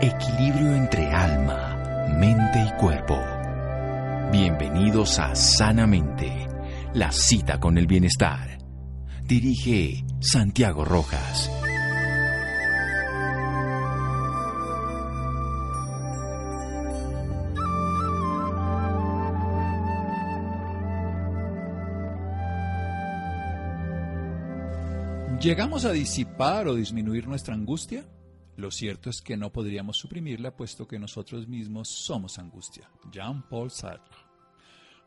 [0.00, 3.16] Equilibrio entre alma, mente y cuerpo.
[4.32, 6.48] Bienvenidos a Sanamente,
[6.94, 8.58] la cita con el bienestar.
[9.22, 11.48] Dirige Santiago Rojas.
[25.40, 28.04] ¿Llegamos a disipar o disminuir nuestra angustia?
[28.56, 32.88] Lo cierto es que no podríamos suprimirla puesto que nosotros mismos somos angustia.
[33.10, 34.16] Jean-Paul Sartre.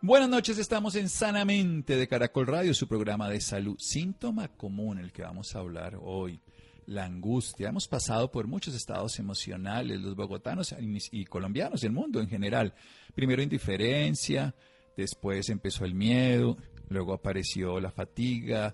[0.01, 3.77] Buenas noches, estamos en Sanamente de Caracol Radio, su programa de salud.
[3.79, 6.41] Síntoma común el que vamos a hablar hoy,
[6.85, 7.69] la angustia.
[7.69, 10.75] Hemos pasado por muchos estados emocionales, los bogotanos
[11.11, 12.73] y colombianos, el mundo en general.
[13.15, 14.53] Primero indiferencia,
[14.95, 16.57] después empezó el miedo,
[16.89, 18.73] luego apareció la fatiga,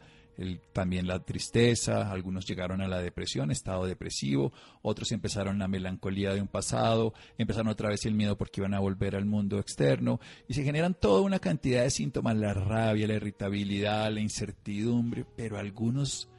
[0.73, 4.52] también la tristeza, algunos llegaron a la depresión, estado depresivo,
[4.82, 8.80] otros empezaron la melancolía de un pasado, empezaron otra vez el miedo porque iban a
[8.80, 13.16] volver al mundo externo y se generan toda una cantidad de síntomas, la rabia, la
[13.16, 16.30] irritabilidad, la incertidumbre, pero algunos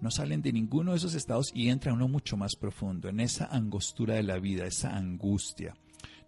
[0.00, 3.46] no salen de ninguno de esos estados y entra uno mucho más profundo, en esa
[3.46, 5.74] angostura de la vida, esa angustia.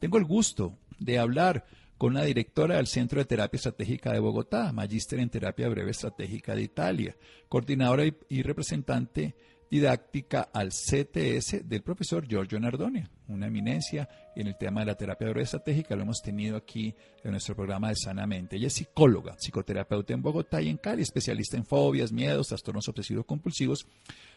[0.01, 1.67] Tengo el gusto de hablar
[1.99, 6.55] con la directora del Centro de Terapia Estratégica de Bogotá, magíster en Terapia Breve Estratégica
[6.55, 7.17] de Italia,
[7.49, 9.35] coordinadora y, representante
[9.71, 15.29] didáctica al CTS del profesor Giorgio Nardoni, una eminencia en el tema de la terapia
[15.29, 16.95] breve estratégica, lo hemos tenido aquí
[17.25, 18.57] en nuestro programa de Sanamente.
[18.57, 23.25] Ella es psicóloga, psicoterapeuta en Bogotá y en Cali, especialista en fobias, miedos, trastornos obsesivos
[23.25, 23.89] compulsivos,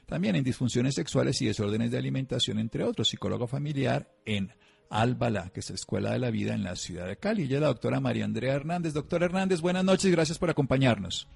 [0.08, 4.52] también en disfunciones sexuales y desórdenes de alimentación, entre otros, psicóloga familiar en
[4.90, 7.44] Álbala, que es la Escuela de la Vida en la ciudad de Cali.
[7.44, 8.94] Ella es la doctora María Andrea Hernández.
[8.94, 11.28] Doctora Hernández, buenas noches gracias por acompañarnos.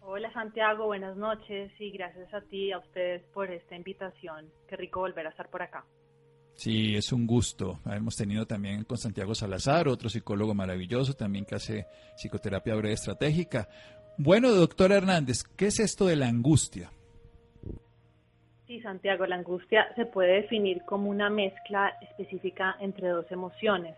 [0.00, 4.46] Hola Santiago, buenas noches y gracias a ti y a ustedes por esta invitación.
[4.68, 5.84] Qué rico volver a estar por acá.
[6.54, 7.80] Sí, es un gusto.
[7.84, 11.86] Hemos tenido también con Santiago Salazar, otro psicólogo maravilloso, también que hace
[12.16, 13.68] psicoterapia breve estratégica.
[14.16, 16.90] Bueno, doctora Hernández, ¿qué es esto de la angustia?
[18.66, 23.96] Sí, Santiago, la angustia se puede definir como una mezcla específica entre dos emociones,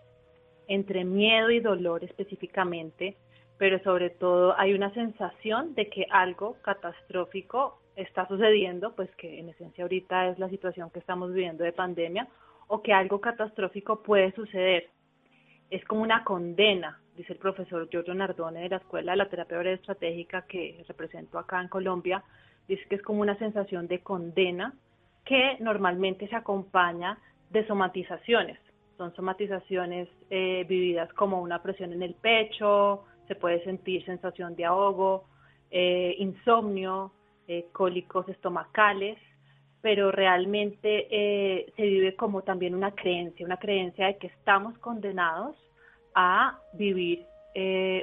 [0.67, 3.17] entre miedo y dolor específicamente,
[3.57, 9.49] pero sobre todo hay una sensación de que algo catastrófico está sucediendo, pues que en
[9.49, 12.29] esencia ahorita es la situación que estamos viviendo de pandemia,
[12.67, 14.91] o que algo catastrófico puede suceder.
[15.71, 19.63] Es como una condena, dice el profesor Giorgio Nardone de la Escuela de la Terapia
[19.63, 22.23] Estratégica que represento acá en Colombia,
[22.69, 24.75] dice que es como una sensación de condena
[25.25, 27.19] que normalmente se acompaña
[27.51, 28.59] de somatizaciones.
[28.97, 34.65] Son somatizaciones eh, vividas como una presión en el pecho, se puede sentir sensación de
[34.65, 35.25] ahogo,
[35.71, 37.13] eh, insomnio,
[37.47, 39.19] eh, cólicos estomacales,
[39.81, 45.57] pero realmente se vive como también una creencia, una creencia de que estamos condenados
[46.17, 47.25] a vivir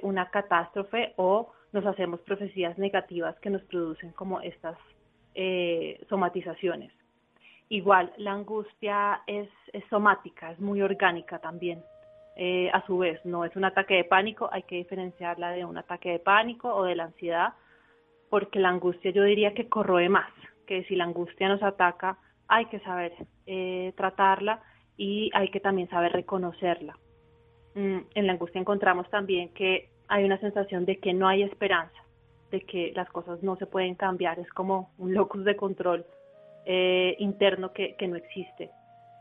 [0.01, 4.78] una catástrofe o nos hacemos profecías negativas que nos producen como estas
[5.36, 6.91] eh, somatizaciones.
[7.68, 9.50] Igual, la angustia es,
[9.90, 11.84] somática, es muy orgánica también.
[12.38, 15.78] Eh, a su vez, no es un ataque de pánico, hay que diferenciarla de un
[15.78, 17.53] ataque de pánico o de la ansiedad,
[18.30, 20.31] porque la angustia yo diría que corroe más,
[20.66, 23.13] que si la angustia nos ataca, hay que saber
[23.46, 24.62] eh, tratarla
[24.96, 26.97] y hay que también saber reconocerla.
[27.74, 31.97] Mm, en la angustia encontramos también que hay una sensación de que no hay esperanza,
[32.51, 36.05] de que las cosas no se pueden cambiar, es como un locus de control
[36.66, 38.69] eh, interno que, no existe.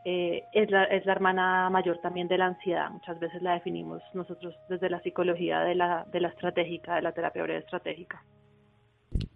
[0.05, 4.03] Eh, es, la, es la hermana mayor también de la ansiedad, muchas veces la definimos
[4.12, 8.23] nosotros desde la psicología de la, de la estratégica, de la terapia breve estratégica.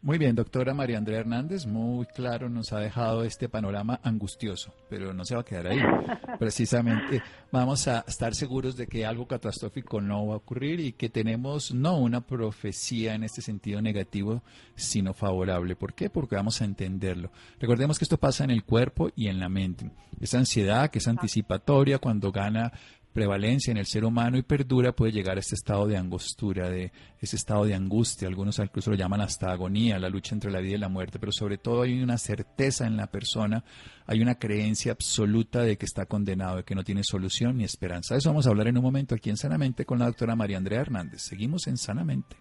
[0.00, 5.12] Muy bien, doctora María Andrea Hernández, muy claro nos ha dejado este panorama angustioso, pero
[5.12, 5.80] no se va a quedar ahí.
[6.38, 7.20] Precisamente
[7.50, 11.74] vamos a estar seguros de que algo catastrófico no va a ocurrir y que tenemos
[11.74, 14.40] no una profecía en este sentido negativo,
[14.76, 15.74] sino favorable.
[15.74, 16.08] ¿Por qué?
[16.10, 17.32] Porque vamos a entenderlo.
[17.58, 19.90] Recordemos que esto pasa en el cuerpo y en la mente.
[20.20, 22.72] Esa ansiedad que es anticipatoria cuando gana
[23.12, 26.92] prevalencia en el ser humano y perdura puede llegar a este estado de angostura, de
[27.20, 28.28] ese estado de angustia.
[28.28, 31.32] Algunos incluso lo llaman hasta agonía, la lucha entre la vida y la muerte, pero
[31.32, 33.64] sobre todo hay una certeza en la persona,
[34.06, 38.16] hay una creencia absoluta de que está condenado, de que no tiene solución ni esperanza.
[38.16, 40.80] Eso vamos a hablar en un momento aquí en Sanamente con la doctora María Andrea
[40.80, 41.22] Hernández.
[41.22, 42.36] Seguimos en Sanamente.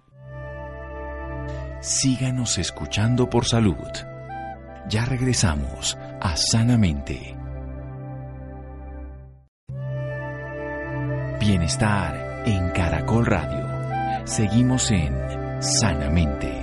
[1.82, 3.76] Síganos escuchando por salud.
[4.90, 7.37] Ya regresamos a Sanamente.
[11.48, 13.66] Bienestar en Caracol Radio.
[14.26, 15.16] Seguimos en
[15.62, 16.57] Sanamente.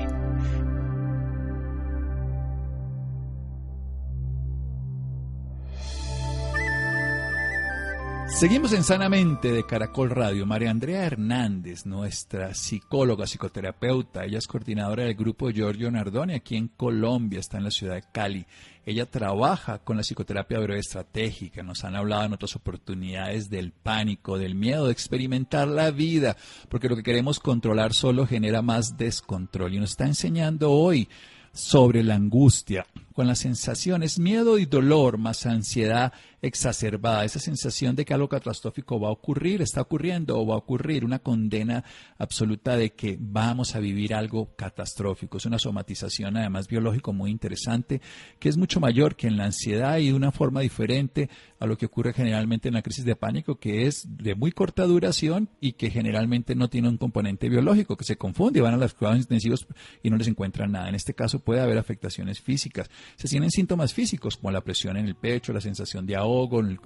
[8.35, 10.45] Seguimos en Sanamente de Caracol Radio.
[10.45, 16.67] María Andrea Hernández, nuestra psicóloga, psicoterapeuta, ella es coordinadora del grupo Giorgio Nardoni aquí en
[16.67, 18.45] Colombia, está en la ciudad de Cali.
[18.85, 21.63] Ella trabaja con la psicoterapia breve estratégica.
[21.63, 26.37] Nos han hablado en otras oportunidades del pánico, del miedo de experimentar la vida,
[26.69, 29.75] porque lo que queremos controlar solo genera más descontrol.
[29.75, 31.09] Y nos está enseñando hoy
[31.55, 36.13] sobre la angustia, con las sensaciones miedo y dolor más ansiedad
[36.45, 40.59] exacerbada, esa sensación de que algo catastrófico va a ocurrir, está ocurriendo o va a
[40.59, 41.85] ocurrir, una condena
[42.19, 45.39] absoluta de que vamos a vivir algo catastrófico.
[45.39, 48.01] Es una somatización además biológico muy interesante,
[48.39, 51.79] que es mucho mayor que en la ansiedad y de una forma diferente a lo
[51.79, 55.73] que ocurre generalmente en la crisis de pánico, que es de muy corta duración y
[55.73, 59.67] que generalmente no tiene un componente biológico, que se confunde, van a los cuidados intensivos
[60.03, 60.91] y no les encuentran nada.
[60.91, 62.91] En este caso puede haber afectaciones físicas.
[63.17, 66.34] Se tienen síntomas físicos como la presión en el pecho, la sensación de ahogo,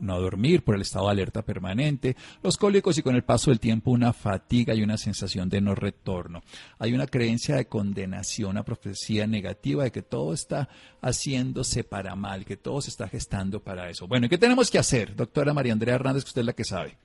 [0.01, 3.61] no dormir por el estado de alerta permanente, los cólicos y con el paso del
[3.61, 6.43] tiempo una fatiga y una sensación de no retorno.
[6.79, 10.69] Hay una creencia de condenación, una profecía negativa de que todo está
[11.01, 14.07] haciéndose para mal, que todo se está gestando para eso.
[14.07, 16.65] Bueno, ¿y qué tenemos que hacer, doctora María Andrea Hernández, que usted es la que
[16.65, 16.97] sabe?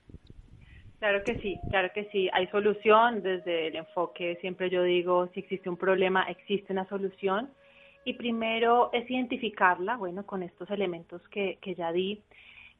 [0.99, 2.29] Claro que sí, claro que sí.
[2.31, 7.49] Hay solución desde el enfoque, siempre yo digo, si existe un problema, existe una solución.
[8.05, 12.21] Y primero es identificarla, bueno, con estos elementos que, que ya di.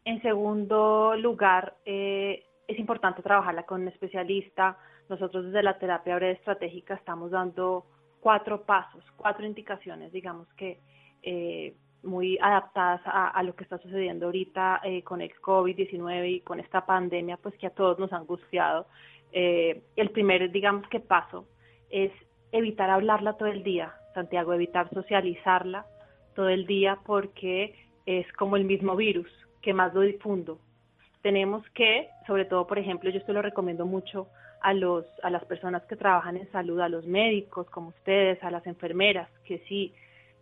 [0.06, 4.78] En segundo lugar, eh, es importante trabajarla con un especialista.
[5.08, 7.86] Nosotros desde la terapia breve estratégica estamos dando
[8.20, 10.80] cuatro pasos, cuatro indicaciones, digamos que
[11.22, 16.60] eh, muy adaptadas a, lo que está sucediendo ahorita eh, con el COVID-19 y con
[16.60, 18.88] esta pandemia, pues que a todos nos ha angustiado.
[19.31, 21.48] el primer, digamos que paso
[21.90, 22.12] es
[22.52, 25.86] evitar hablarla todo el día, Santiago, evitar socializarla
[26.36, 27.75] todo el día porque
[28.06, 29.30] es como el mismo virus
[29.62, 30.60] que más lo difundo.
[31.21, 34.27] Tenemos que, sobre todo, por ejemplo, yo esto lo recomiendo mucho
[34.62, 38.51] a, los, a las personas que trabajan en salud, a los médicos como ustedes, a
[38.51, 39.94] las enfermeras, que sí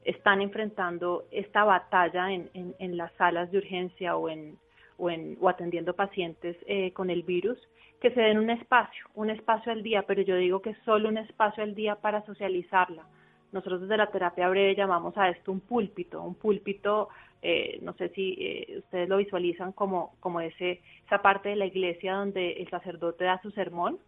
[0.03, 4.57] están enfrentando esta batalla en, en, las salas de urgencia o, en,
[4.97, 7.59] o, en, o atendiendo pacientes eh, con el virus,
[7.99, 11.19] que se den un espacio, un espacio al día, pero yo digo que solo un
[11.19, 13.05] espacio al día para socializarla,
[13.51, 17.09] nosotros desde la terapia breve llamamos a esto un púlpito, un púlpito,
[17.41, 21.65] eh, no sé si eh, ustedes lo visualizan como, como ese, esa parte de la
[21.65, 23.99] iglesia donde el sacerdote da su sermón,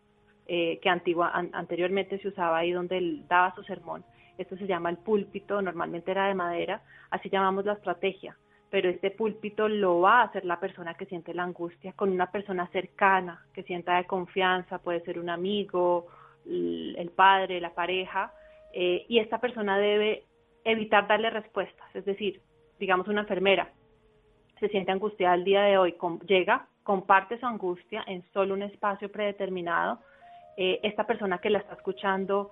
[0.48, 4.04] eh, que antigua, anteriormente se usaba ahí donde él daba su sermón.
[4.38, 6.81] Esto se llama el púlpito, normalmente era de madera,
[7.12, 8.36] así llamamos la estrategia,
[8.69, 12.31] pero este púlpito lo va a hacer la persona que siente la angustia con una
[12.31, 16.07] persona cercana, que sienta de confianza, puede ser un amigo,
[16.46, 18.34] el padre, la pareja,
[18.74, 20.24] eh, y esta persona debe
[20.66, 22.42] evitar darle respuestas, es decir,
[22.80, 23.72] digamos una enfermera
[24.60, 29.12] se siente angustiada el día de hoy, llega, comparte su angustia en solo un espacio
[29.12, 30.00] predeterminado,
[30.56, 32.52] eh, esta persona que la está escuchando,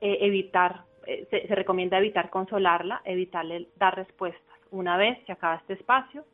[0.00, 4.58] eh, evitar, se, se, recomienda evitar consolarla, evitarle dar respuestas.
[4.72, 6.24] Una vez se acaba este espacio,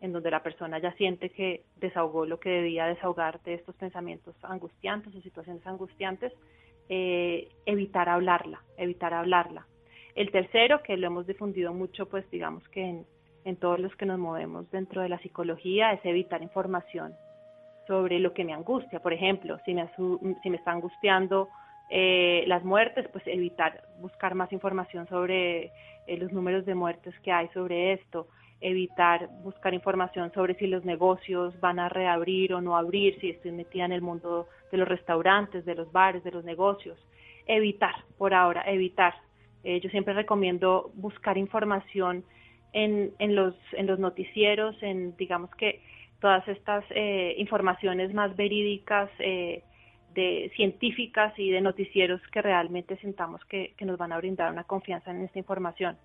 [0.00, 4.36] en donde la persona ya siente que desahogó lo que debía desahogar de estos pensamientos
[4.42, 6.32] angustiantes o situaciones angustiantes,
[6.88, 9.66] eh, evitar hablarla, evitar hablarla.
[10.14, 13.06] El tercero, que lo hemos difundido mucho, pues digamos que en,
[13.44, 17.14] en todos los que nos movemos dentro de la psicología, es evitar información
[17.86, 19.00] sobre lo que me angustia.
[19.00, 19.88] Por ejemplo, si me,
[20.42, 21.48] si me está angustiando
[21.90, 25.66] eh, las muertes, pues evitar buscar más información sobre
[26.06, 28.28] eh, los números de muertes que hay sobre esto,
[28.60, 33.52] evitar buscar información sobre si los negocios van a reabrir o no abrir, si estoy
[33.52, 36.98] metida en el mundo de los restaurantes, de los bares, de los negocios.
[37.46, 39.14] Evitar, por ahora, evitar.
[39.62, 42.24] Eh, yo siempre recomiendo buscar información
[42.72, 45.82] en, en, los, en los noticieros, en digamos que
[46.20, 49.62] todas estas eh, informaciones más verídicas, eh,
[50.14, 54.64] de científicas y de noticieros que realmente sentamos que, que nos van a brindar una
[54.64, 55.98] confianza en esta información.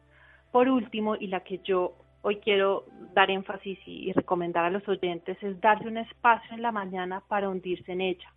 [0.52, 5.38] Por último, y la que yo hoy quiero dar énfasis y, recomendar a los oyentes
[5.42, 8.34] es darse un espacio en la mañana para hundirse en ella.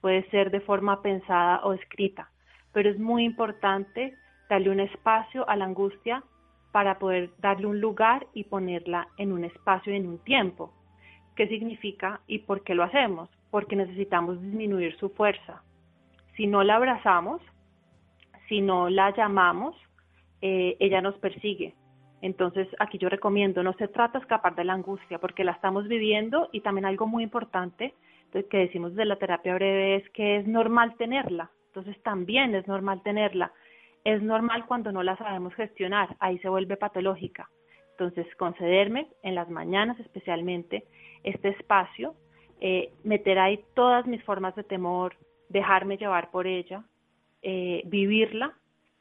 [0.00, 2.30] Puede ser de forma pensada o escrita,
[2.72, 4.14] pero es muy importante
[4.48, 6.24] darle un espacio a la angustia
[6.72, 10.72] para poder darle un lugar y ponerla en un espacio y en un tiempo.
[11.36, 13.28] ¿Qué significa y por qué lo hacemos?
[13.50, 15.62] Porque necesitamos disminuir su fuerza.
[16.36, 17.42] Si no la abrazamos,
[18.48, 19.76] si no la llamamos,
[20.42, 21.74] eh, ella nos persigue,
[22.22, 25.88] entonces, aquí yo recomiendo, no se trata de escapar de la angustia, porque la estamos
[25.88, 27.94] viviendo y también algo muy importante
[28.48, 31.50] que decimos de la terapia breve es que es normal tenerla.
[31.68, 33.52] Entonces, también es normal tenerla.
[34.04, 37.48] Es normal cuando no la sabemos gestionar, ahí se vuelve patológica.
[37.92, 40.84] Entonces, concederme en las mañanas especialmente
[41.22, 42.14] este espacio,
[42.60, 45.16] eh, meter ahí todas mis formas de temor,
[45.48, 46.84] dejarme llevar por ella,
[47.42, 48.54] eh, vivirla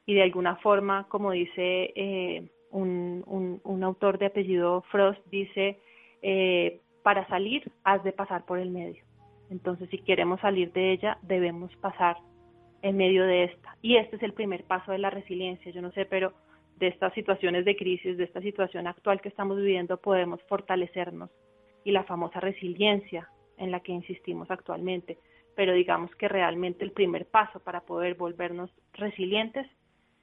[0.06, 5.80] y de alguna forma, como dice eh, un, un, autor de apellido Frost, dice,
[7.04, 9.04] para salir has de pasar por el medio.
[9.50, 12.18] Entonces, si queremos salir de ella, debemos pasar
[12.82, 13.76] en medio de esta.
[13.82, 15.72] Y este es el primer paso de la resiliencia.
[15.72, 16.34] Yo no sé, pero
[16.78, 21.30] de estas situaciones de crisis, de esta situación actual que estamos viviendo, podemos fortalecernos.
[21.84, 25.18] Y la famosa resiliencia en la que insistimos actualmente.
[25.56, 29.68] Pero digamos que realmente el primer paso para poder volvernos resilientes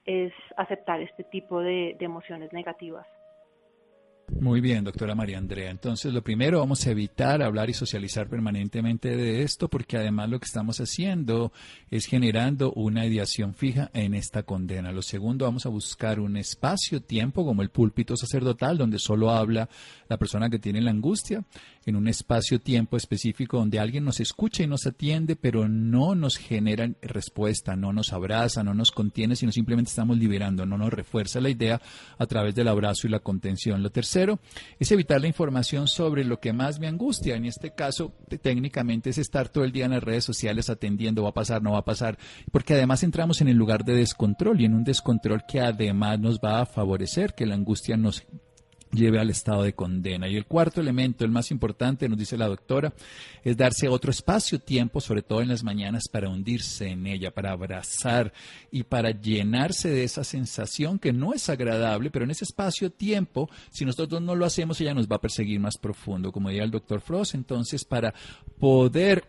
[0.06, 3.06] es aceptar este tipo de, emociones negativas.
[4.40, 5.70] Muy bien, doctora María Andrea.
[5.70, 10.40] Entonces, lo primero, vamos a evitar hablar y socializar permanentemente de esto, porque además lo
[10.40, 11.52] que estamos haciendo
[11.92, 14.90] es generando una ideación fija en esta condena.
[14.90, 19.68] Lo segundo, vamos a buscar un espacio, tiempo, como el púlpito sacerdotal, donde solo habla
[20.08, 21.44] la persona que tiene la angustia,
[21.86, 26.36] en un espacio, tiempo específico donde alguien nos escucha y nos atiende, pero no nos
[26.36, 31.40] genera respuesta, no nos abraza, no nos contiene, sino simplemente estamos liberando, no nos refuerza
[31.40, 31.80] la idea
[32.18, 33.84] a través del abrazo y la contención.
[33.84, 34.40] Lo tercero
[34.80, 37.36] es evitar la información sobre lo que más me angustia.
[37.36, 38.12] En este caso,
[38.42, 41.72] técnicamente es estar todo el día en las redes sociales atendiendo, va a pasar, no
[41.72, 42.18] va a pasar,
[42.50, 46.40] porque además entramos en el lugar de descontrol y en un descontrol que además nos
[46.40, 48.26] va a favorecer que la angustia nos
[48.96, 50.28] lleve al estado de condena.
[50.28, 52.92] Y el cuarto elemento, el más importante, nos dice la doctora,
[53.44, 57.52] es darse otro espacio, tiempo, sobre todo en las mañanas, para hundirse en ella, para
[57.52, 58.32] abrazar
[58.70, 63.48] y para llenarse de esa sensación que no es agradable, pero en ese espacio, tiempo,
[63.70, 66.70] si nosotros no lo hacemos, ella nos va a perseguir más profundo, como diría el
[66.70, 67.34] doctor Frost.
[67.34, 68.14] Entonces, para
[68.58, 69.24] poder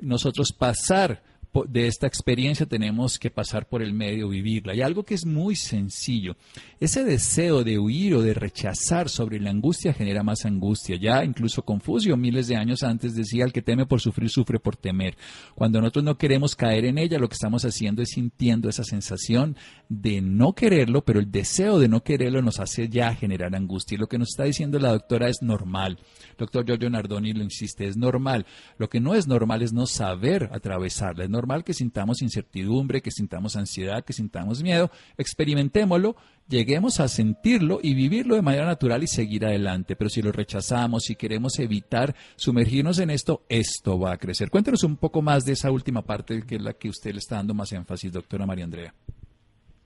[0.00, 1.22] nosotros pasar
[1.64, 4.74] de esta experiencia tenemos que pasar por el medio, vivirla.
[4.74, 6.36] Y algo que es muy sencillo,
[6.80, 10.96] ese deseo de huir o de rechazar sobre la angustia genera más angustia.
[10.96, 14.76] Ya incluso Confucio, miles de años antes, decía, el que teme por sufrir, sufre por
[14.76, 15.16] temer.
[15.54, 19.56] Cuando nosotros no queremos caer en ella, lo que estamos haciendo es sintiendo esa sensación
[19.88, 23.94] de no quererlo, pero el deseo de no quererlo nos hace ya generar angustia.
[23.94, 25.98] Y lo que nos está diciendo la doctora es normal.
[26.38, 28.46] Doctor Giorgio Nardoni lo insiste, es normal.
[28.78, 31.24] Lo que no es normal es no saber atravesarla.
[31.64, 34.90] Que sintamos incertidumbre, que sintamos ansiedad, que sintamos miedo.
[35.16, 36.16] Experimentémoslo,
[36.48, 39.96] lleguemos a sentirlo y vivirlo de manera natural y seguir adelante.
[39.96, 44.50] Pero si lo rechazamos, si queremos evitar sumergirnos en esto, esto va a crecer.
[44.50, 47.36] Cuéntenos un poco más de esa última parte que es la que usted le está
[47.36, 48.94] dando más énfasis, doctora María Andrea.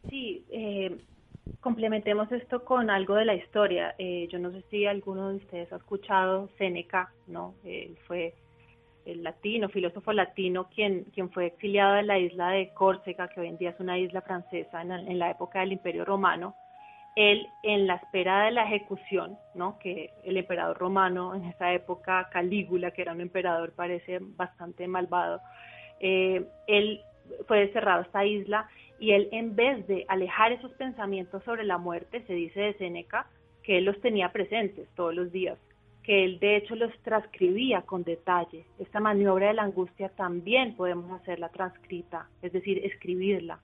[0.09, 0.97] Sí, eh,
[1.61, 3.95] complementemos esto con algo de la historia.
[3.99, 7.55] Eh, yo no sé si alguno de ustedes ha escuchado Séneca, ¿no?
[7.64, 8.35] Él fue
[9.04, 13.49] el latino, filósofo latino, quien, quien fue exiliado de la isla de Córcega, que hoy
[13.49, 16.54] en día es una isla francesa en, la época del Imperio Romano.
[17.16, 19.78] Él, en la espera de la ejecución, ¿no?
[19.78, 25.40] que el emperador romano en esa época, Calígula, que era un emperador, parece bastante malvado,
[25.99, 27.00] eh, él
[27.47, 31.78] fue desterrado a esta isla y él en vez de alejar esos pensamientos sobre la
[31.78, 33.26] muerte, se dice de Séneca,
[33.62, 35.59] que él los tenía presentes todos los días,
[36.02, 38.66] que él de hecho los transcribía con detalle.
[38.78, 43.61] Esta maniobra de la angustia también podemos hacerla transcrita, es decir, escribirla.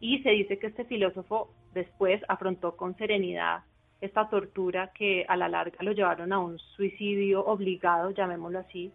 [0.00, 3.62] Y se dice que este filósofo después afrontó con serenidad
[4.00, 8.92] esta tortura que a la larga lo llevaron a un suicidio obligado, llamémoslo así,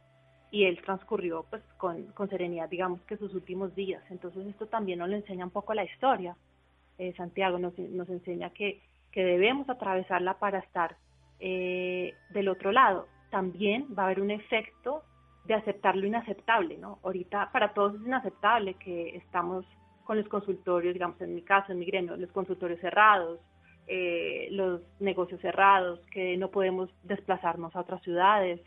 [0.51, 4.03] y él transcurrió pues con, con, serenidad, digamos que sus últimos días.
[4.09, 6.35] Entonces esto también nos lo enseña un poco la historia.
[6.97, 8.81] Eh, Santiago nos, nos enseña que,
[9.11, 10.97] que, debemos atravesarla para estar
[11.39, 13.07] eh, del otro lado.
[13.29, 15.03] También va a haber un efecto
[15.45, 16.99] de aceptar lo inaceptable, ¿no?
[17.03, 19.65] Ahorita para todos es inaceptable que estamos
[20.03, 23.39] con los consultorios, digamos en mi caso, en mi gremio, los consultorios cerrados,
[23.87, 28.61] eh, los negocios cerrados, que no podemos desplazarnos a otras ciudades,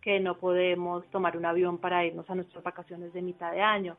[0.00, 3.96] que no podemos tomar un avión para irnos a nuestras vacaciones de mitad de año.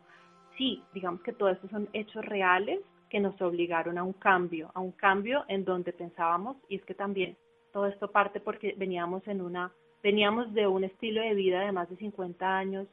[0.57, 4.79] Sí, digamos que todo esto son hechos reales que nos obligaron a un cambio, a
[4.79, 7.38] un cambio en donde pensábamos, y es que también
[7.71, 9.71] todo esto parte porque veníamos en una,
[10.03, 12.88] veníamos de un estilo de vida de más de 50 años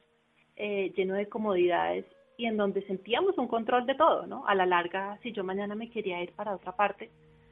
[0.55, 2.05] eh, lleno de comodidades
[2.37, 4.45] y en donde sentíamos un control de todo, ¿no?
[4.47, 7.09] A la larga, si yo mañana me quería ir para otra parte,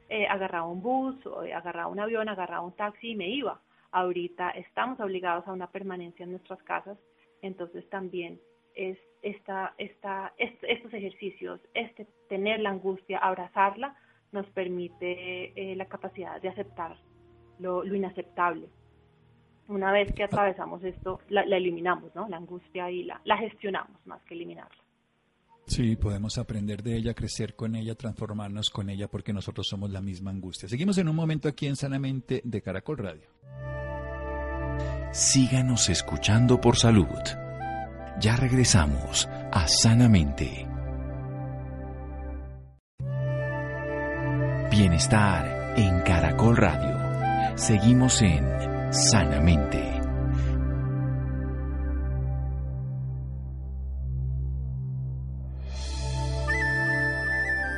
[0.10, 3.60] eh, agarraba un bus, o agarraba un avión, agarraba un taxi y me iba
[3.96, 6.98] ahorita estamos obligados a una permanencia en nuestras casas,
[7.42, 8.42] entonces también
[8.76, 13.96] es esta, esta, estos ejercicios, este tener la angustia, abrazarla,
[14.34, 16.98] nos permite eh, la capacidad de aceptar
[17.60, 18.68] lo, inaceptable.
[19.68, 22.28] Una vez que atravesamos esto, la, eliminamos, ¿no?
[22.30, 24.86] La angustia y la, la gestionamos más que eliminarla.
[25.68, 30.02] Sí, podemos aprender de ella, crecer con ella, transformarnos con ella, porque nosotros somos la
[30.02, 30.70] misma angustia.
[30.70, 33.28] Seguimos en un momento aquí en Sanamente de Caracol Radio.
[35.12, 37.08] Síganos escuchando por salud.
[38.20, 40.68] Ya regresamos a Sanamente.
[44.70, 47.05] Bienestar en Caracol Radio.
[47.54, 48.44] Seguimos en
[48.92, 50.02] Sanamente.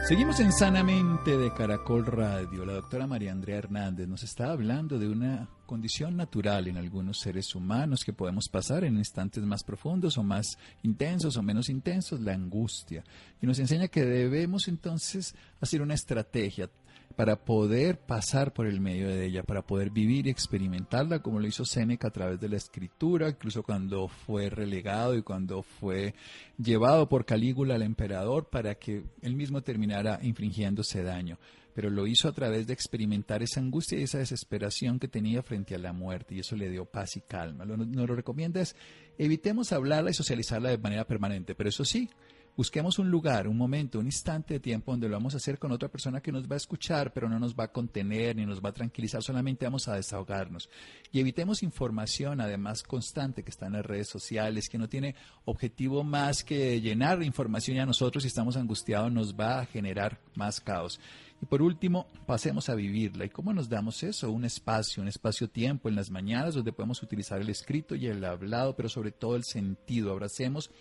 [0.08, 2.66] Seguimos en Sanamente de Caracol Radio.
[2.66, 7.54] La doctora María Andrea Hernández nos está hablando de una condición natural en algunos seres
[7.54, 12.34] humanos que podemos pasar en instantes más profundos o más intensos o menos intensos, la
[12.34, 13.04] angustia.
[13.42, 16.70] Y nos enseña que debemos entonces hacer una estrategia,
[17.16, 21.48] para poder pasar por el medio de ella, para poder vivir y experimentarla, como lo
[21.48, 26.14] hizo Séneca a través de la escritura, incluso cuando fue relegado y cuando fue
[26.58, 31.40] llevado por Calígula al emperador para que él mismo terminara infringiéndose daño.
[31.74, 35.76] Pero lo hizo a través de experimentar esa angustia y esa desesperación que tenía frente
[35.76, 37.66] a la muerte, y eso le dio paz y calma.
[37.66, 38.76] Lo, nos lo recomienda es
[39.18, 42.10] evitemos hablarla y socializarla de manera permanente, pero eso sí,
[42.58, 45.72] Busquemos un lugar, un momento, un instante de tiempo donde lo vamos a hacer con
[45.72, 48.66] otra persona que nos va a escuchar, pero no nos va a contener ni nos
[48.66, 50.68] va a tranquilizar, solamente vamos a desahogarnos.
[51.12, 55.14] Y evitemos información, además constante, que está en las redes sociales, que no tiene
[55.46, 60.20] objetivo más que llenar información y a nosotros si estamos angustiados nos va a generar
[60.34, 61.00] más caos.
[61.42, 63.26] Y por último, pasemos a vivirla.
[63.26, 64.32] ¿Y cómo nos damos eso?
[64.32, 68.76] Un espacio, un espacio-tiempo en las mañanas donde podemos utilizar el escrito y el hablado,
[68.76, 70.12] pero sobre todo el sentido.
[70.12, 70.72] Abracemos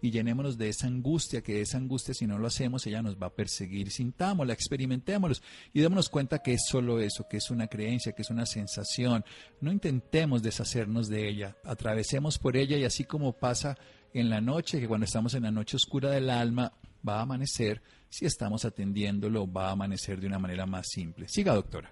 [0.00, 3.26] y llenémonos de esa angustia, que esa angustia si no lo hacemos ella nos va
[3.26, 3.90] a perseguir.
[3.90, 5.36] Sintámosla, experimentémosla
[5.72, 9.24] y démonos cuenta que es solo eso, que es una creencia, que es una sensación.
[9.60, 13.76] No intentemos deshacernos de ella, atravesemos por ella y así como pasa
[14.14, 16.72] en la noche, que cuando estamos en la noche oscura del alma,
[17.06, 21.28] va a amanecer, si estamos atendiéndolo, va a amanecer de una manera más simple.
[21.28, 21.90] Siga, doctora.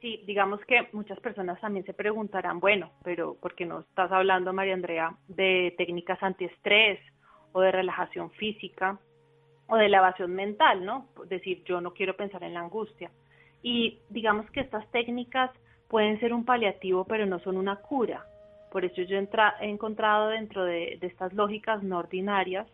[0.00, 4.52] Sí, digamos que muchas personas también se preguntarán, bueno, pero ¿por qué no estás hablando,
[4.52, 7.00] María Andrea, de técnicas antiestrés
[7.52, 8.98] o de relajación física
[9.66, 11.08] o de elevación mental, ¿no?
[11.22, 13.10] Es decir, yo no quiero pensar en la angustia.
[13.62, 15.50] Y digamos que estas técnicas
[15.88, 18.26] pueden ser un paliativo, pero no son una cura.
[18.70, 22.66] Por eso yo he encontrado dentro de, estas lógicas no ordinarias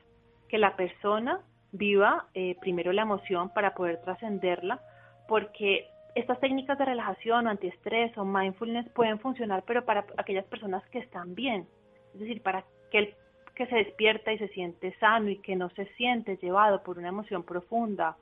[0.51, 1.41] que la persona
[1.73, 4.81] viva eh, primero la emoción para poder trascenderla,
[5.29, 5.87] porque
[6.17, 10.99] estas técnicas de relajación o antiestrés o mindfulness pueden funcionar, pero para aquellas personas que
[10.99, 11.69] están bien,
[12.15, 13.15] es decir, para aquel
[13.55, 17.09] que se despierta y se siente sano y que no se siente llevado por una
[17.09, 18.17] emoción profunda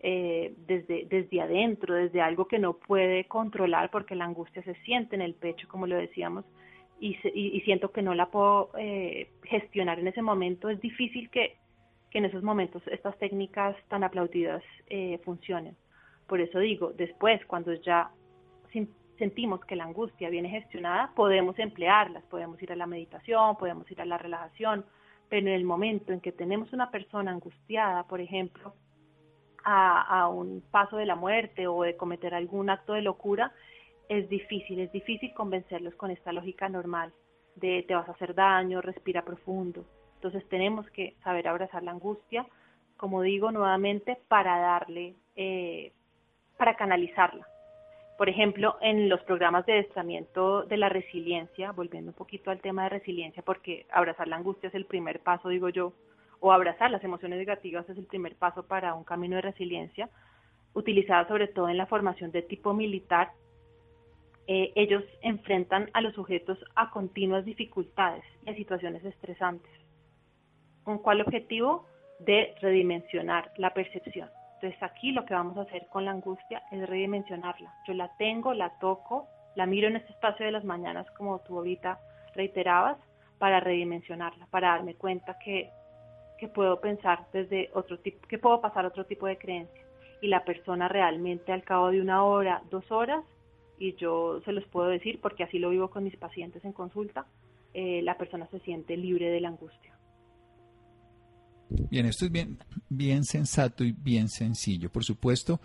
[0.00, 5.14] eh, desde, desde adentro, desde algo que no puede controlar, porque la angustia se siente
[5.14, 6.44] en el pecho, como lo decíamos,
[6.98, 11.56] y, y, siento que no la puedo eh, gestionar en ese momento, es difícil que,
[12.16, 15.20] en esos momentos estas técnicas tan aplaudidas eh.
[16.26, 18.10] Por eso digo, después, cuando ya
[19.18, 24.00] sentimos que la angustia viene gestionada, podemos emplearlas, podemos ir a la meditación, podemos ir
[24.00, 24.84] a la relajación,
[25.28, 28.74] pero en el momento en que tenemos una persona angustiada, por ejemplo,
[29.64, 33.52] a, a, un paso de la muerte o de cometer algún acto de locura,
[34.08, 37.12] es difícil, es difícil convencerlos con esta lógica normal
[37.56, 39.84] de te vas a hacer daño, respira profundo.
[40.26, 42.44] Entonces tenemos que saber abrazar la angustia,
[42.96, 45.92] como digo nuevamente, para darle eh,
[46.58, 47.46] para canalizarla.
[48.18, 52.82] Por ejemplo, en los programas de adiestramiento de la resiliencia, volviendo un poquito al tema
[52.82, 55.92] de resiliencia, porque abrazar la angustia es el primer paso, digo yo,
[56.40, 60.10] o abrazar las emociones negativas es el primer paso para un camino de resiliencia,
[60.74, 63.30] utilizada sobre todo en la formación de tipo militar,
[64.48, 69.85] eh, ellos enfrentan a los sujetos a continuas dificultades y a situaciones estresantes.
[70.86, 71.84] ¿Con cuál objetivo?
[72.20, 74.30] De redimensionar la percepción.
[74.54, 77.74] Entonces aquí lo que vamos a hacer con la angustia es redimensionarla.
[77.88, 81.58] Yo la tengo, la toco, la miro en este espacio de las mañanas como tú
[81.58, 81.98] ahorita
[82.36, 82.98] reiterabas,
[83.38, 85.70] para redimensionarla, para darme cuenta que,
[86.38, 89.82] que puedo pensar desde otro tipo, que puedo pasar otro tipo de creencia.
[90.20, 93.24] Y la persona realmente al cabo de una hora, dos horas,
[93.76, 97.26] y yo se los puedo decir porque así lo vivo con mis pacientes en consulta,
[97.74, 99.95] eh, la persona se siente libre de la angustia.
[101.68, 104.90] Bien, esto es bien, bien sensato y bien sencillo.
[104.90, 105.60] Por supuesto,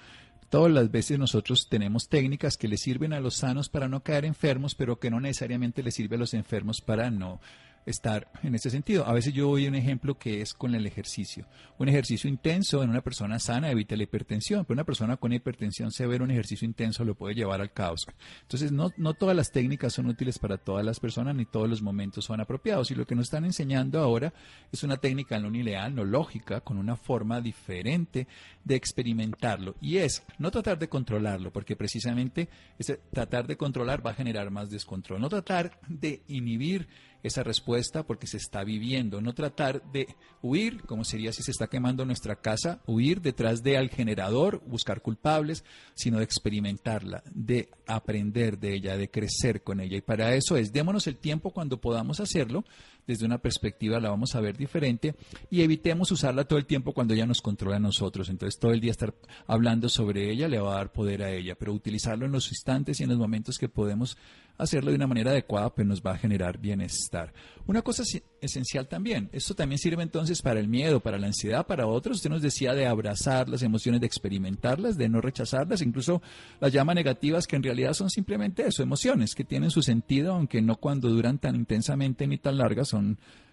[0.49, 4.25] todas las veces nosotros tenemos técnicas que le sirven a los sanos para no caer
[4.25, 7.39] enfermos, pero que no necesariamente le sirven a los enfermos para no
[7.85, 9.05] estar en ese sentido.
[9.05, 11.45] A veces yo doy un ejemplo que es con el ejercicio.
[11.77, 15.91] Un ejercicio intenso en una persona sana evita la hipertensión, pero una persona con hipertensión
[15.91, 18.07] severa un ejercicio intenso lo puede llevar al caos.
[18.43, 21.81] Entonces, no, no todas las técnicas son útiles para todas las personas ni todos los
[21.81, 22.91] momentos son apropiados.
[22.91, 24.33] Y lo que nos están enseñando ahora
[24.71, 28.27] es una técnica no lineal, no lógica, con una forma diferente
[28.63, 29.75] de experimentarlo.
[29.81, 34.51] Y es no tratar de controlarlo, porque precisamente ese tratar de controlar va a generar
[34.51, 35.21] más descontrol.
[35.21, 36.87] No tratar de inhibir
[37.23, 39.21] esa respuesta porque se está viviendo.
[39.21, 40.07] No tratar de
[40.41, 45.01] huir, como sería si se está quemando nuestra casa, huir detrás de al generador, buscar
[45.01, 49.97] culpables, sino de experimentarla, de aprender de ella, de crecer con ella.
[49.97, 52.63] Y para eso es, démonos el tiempo cuando podamos hacerlo,
[53.07, 55.15] desde una perspectiva la vamos a ver diferente
[55.49, 58.29] y evitemos usarla todo el tiempo cuando ella nos controla a nosotros.
[58.29, 59.13] Entonces todo el día estar
[59.47, 62.99] hablando sobre ella le va a dar poder a ella, pero utilizarlo en los instantes
[62.99, 64.17] y en los momentos que podemos
[64.57, 67.33] hacerlo de una manera adecuada, pues nos va a generar bienestar.
[67.65, 68.03] Una cosa
[68.41, 72.17] esencial también, esto también sirve entonces para el miedo, para la ansiedad, para otros.
[72.17, 76.21] Usted nos decía de abrazar las emociones, de experimentarlas, de no rechazarlas, incluso
[76.59, 80.61] las llama negativas que en realidad son simplemente eso, emociones que tienen su sentido, aunque
[80.61, 82.89] no cuando duran tan intensamente ni tan largas,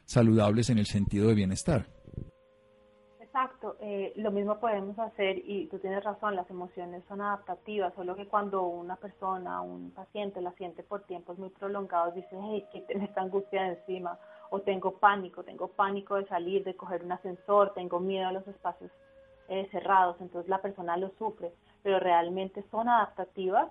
[0.04, 1.86] saludables en el sentido de bienestar.
[3.20, 8.16] Exacto, eh, lo mismo podemos hacer y tú tienes razón, las emociones son adaptativas, solo
[8.16, 12.80] que cuando una persona, un paciente la siente por tiempos muy prolongados, dice, hey, que
[12.80, 14.18] tengo angustia encima,
[14.50, 18.46] o tengo pánico, tengo pánico de salir, de coger un ascensor, tengo miedo a los
[18.48, 18.90] espacios
[19.48, 23.70] eh, cerrados, entonces la persona lo sufre, pero realmente son adaptativas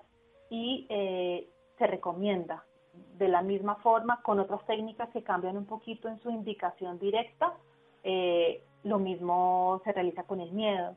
[0.50, 2.64] y eh, se recomienda
[3.18, 7.54] de la misma forma con otras técnicas que cambian un poquito en su indicación directa.
[8.04, 10.96] Eh, lo mismo se realiza con el miedo,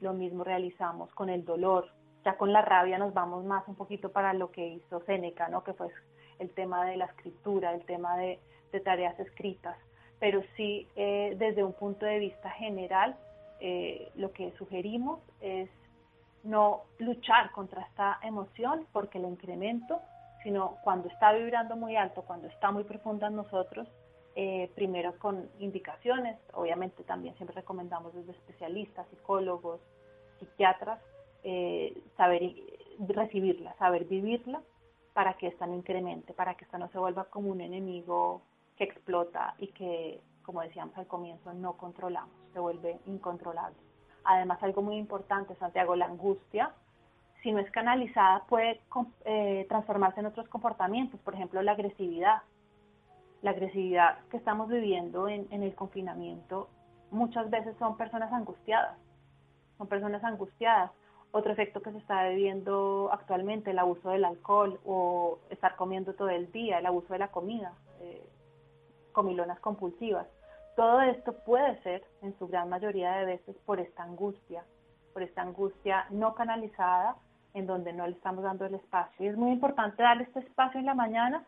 [0.00, 1.88] lo mismo realizamos con el dolor.
[2.24, 5.64] Ya con la rabia nos vamos más un poquito para lo que hizo Séneca, ¿no?
[5.64, 5.88] que fue
[6.38, 8.38] el tema de la escritura, el tema de,
[8.84, 9.76] tareas escritas.
[10.18, 13.16] Pero sí, eh, desde un punto de vista general,
[13.60, 15.68] eh, lo que sugerimos es
[16.42, 20.00] no luchar contra esta emoción porque la incremento,
[20.42, 23.88] sino cuando está vibrando muy alto, cuando está muy profunda en nosotros,
[24.34, 29.80] eh, primero con indicaciones, obviamente también siempre recomendamos desde especialistas, psicólogos,
[30.38, 31.00] psiquiatras,
[31.44, 32.54] eh, saber
[33.08, 34.62] recibirla, saber vivirla
[35.12, 38.42] para que esta no incremente, para que esta no se vuelva como un enemigo
[38.76, 43.76] que explota y que, como decíamos al comienzo, no controlamos, se vuelve incontrolable.
[44.24, 46.72] Además, algo muy importante, Santiago, la angustia,
[47.42, 48.80] si no es canalizada, puede
[49.24, 52.42] eh, transformarse en otros comportamientos, por ejemplo, la agresividad
[53.42, 56.68] la agresividad que estamos viviendo en, el confinamiento
[57.10, 58.96] muchas veces son personas angustiadas,
[59.76, 60.90] son personas angustiadas.
[61.32, 66.28] Otro efecto que se está viviendo actualmente, el abuso del alcohol o estar comiendo todo
[66.28, 68.24] el día, el abuso de la comida, eh,
[69.12, 70.26] comilonas compulsivas.
[70.76, 74.62] Todo esto puede ser, en su gran mayoría de veces, por esta angustia,
[75.12, 77.16] por esta angustia no canalizada,
[77.54, 79.24] en donde no le estamos dando el espacio.
[79.24, 81.44] Y es muy importante darle este espacio en la mañana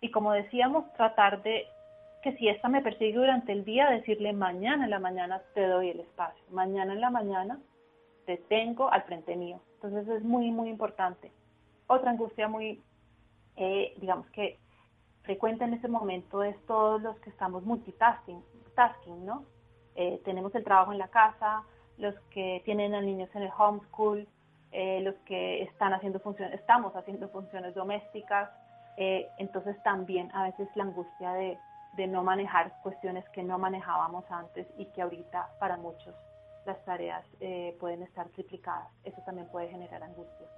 [0.00, 1.66] y como decíamos, tratar de
[2.22, 5.90] que si esta me persigue durante el día, decirle mañana en la mañana te doy
[5.90, 7.58] el espacio, mañana en la mañana
[8.26, 9.60] te tengo al frente mío.
[9.74, 11.30] Entonces es muy, muy importante.
[11.86, 12.82] Otra angustia muy,
[13.56, 14.58] eh, digamos que
[15.22, 18.42] frecuente en este momento es todos los que estamos multitasking,
[18.74, 19.44] tasking, ¿no?
[19.94, 21.62] Eh, tenemos el trabajo en la casa,
[21.98, 24.26] los que tienen a niños en el homeschool,
[24.76, 28.50] eh, los que están haciendo funciones, estamos haciendo funciones domésticas,
[28.96, 31.58] eh, entonces también a veces la angustia de,
[32.08, 36.12] no manejar cuestiones que no manejábamos antes y que ahorita para muchos
[36.66, 38.88] las tareas eh, pueden estar triplicadas.
[39.04, 40.48] Eso también puede generar angustia.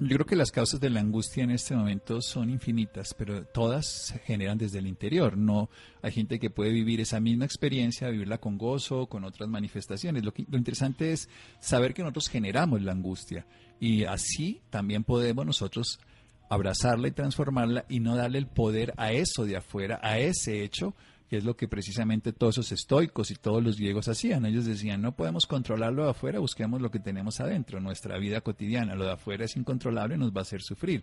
[0.00, 3.86] Yo creo que las causas de la angustia en este momento son infinitas, pero todas
[3.86, 5.36] se generan desde el interior.
[5.36, 5.70] No
[6.02, 10.24] hay gente que puede vivir esa misma experiencia, vivirla con gozo, con otras manifestaciones.
[10.24, 11.28] Lo, que, lo interesante es
[11.60, 13.46] saber que nosotros generamos la angustia
[13.78, 16.00] y así también podemos nosotros
[16.48, 20.94] abrazarla y transformarla y no darle el poder a eso de afuera, a ese hecho,
[21.34, 24.46] que es lo que precisamente todos esos estoicos y todos los griegos hacían.
[24.46, 28.94] Ellos decían, no podemos controlarlo de afuera, busquemos lo que tenemos adentro, nuestra vida cotidiana.
[28.94, 31.02] Lo de afuera es incontrolable y nos va a hacer sufrir.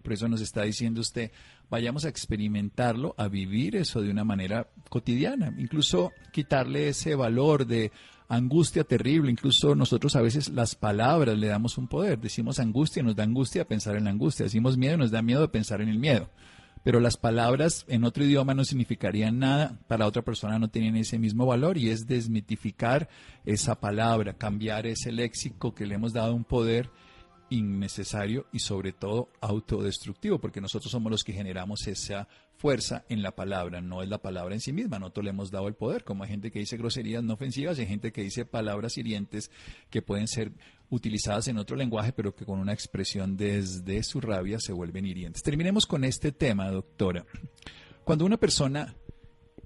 [0.00, 1.32] Por eso nos está diciendo usted,
[1.68, 7.90] vayamos a experimentarlo, a vivir eso de una manera cotidiana, incluso quitarle ese valor de
[8.28, 13.16] angustia terrible, incluso nosotros a veces las palabras le damos un poder, decimos angustia, nos
[13.16, 16.30] da angustia pensar en la angustia, decimos miedo, nos da miedo pensar en el miedo,
[16.82, 21.18] pero las palabras en otro idioma no significarían nada, para otra persona no tienen ese
[21.18, 23.08] mismo valor y es desmitificar
[23.44, 26.90] esa palabra, cambiar ese léxico que le hemos dado un poder
[27.52, 33.32] innecesario y sobre todo autodestructivo, porque nosotros somos los que generamos esa fuerza en la
[33.32, 36.24] palabra, no es la palabra en sí misma, nosotros le hemos dado el poder, como
[36.24, 39.50] hay gente que dice groserías no ofensivas, hay gente que dice palabras hirientes
[39.90, 40.52] que pueden ser
[40.92, 45.42] utilizadas en otro lenguaje, pero que con una expresión desde su rabia se vuelven hirientes.
[45.42, 47.24] Terminemos con este tema, doctora.
[48.04, 48.94] Cuando una persona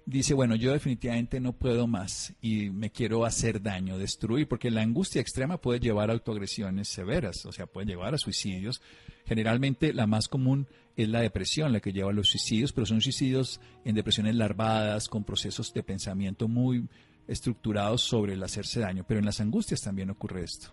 [0.05, 4.83] dice, bueno, yo definitivamente no puedo más y me quiero hacer daño, destruir, porque la
[4.83, 8.81] angustia extrema puede llevar a autoagresiones severas, o sea, puede llevar a suicidios.
[9.25, 13.01] Generalmente la más común es la depresión, la que lleva a los suicidios, pero son
[13.01, 16.89] suicidios en depresiones larvadas, con procesos de pensamiento muy
[17.27, 20.69] estructurados sobre el hacerse daño, pero en las angustias también ocurre esto.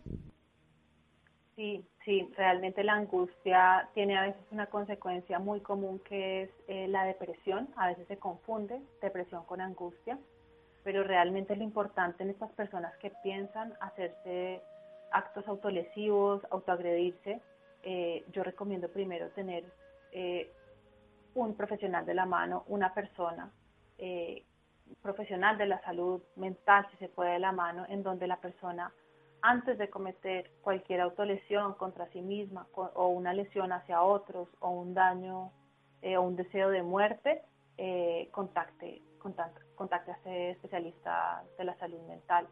[1.56, 6.88] Sí, sí, realmente la angustia tiene a veces una consecuencia muy común que es eh,
[6.88, 7.70] la depresión.
[7.76, 10.18] A veces se confunde depresión con angustia,
[10.84, 14.62] pero realmente lo importante en estas personas que piensan hacerse
[15.12, 17.40] actos autolesivos, autoagredirse,
[17.84, 19.64] eh, yo recomiendo primero tener
[20.12, 20.52] eh,
[21.36, 23.52] un profesional de la mano, una persona
[25.02, 28.92] profesional de la salud mental, si se puede, de la mano, en donde la persona
[29.44, 34.94] antes de cometer cualquier autolesión contra sí misma o una lesión hacia otros o un
[34.94, 35.52] daño
[36.02, 37.44] eh, o un deseo de muerte,
[37.78, 42.48] eh, contacte, contacte, contacte a ese especialista de la salud mental.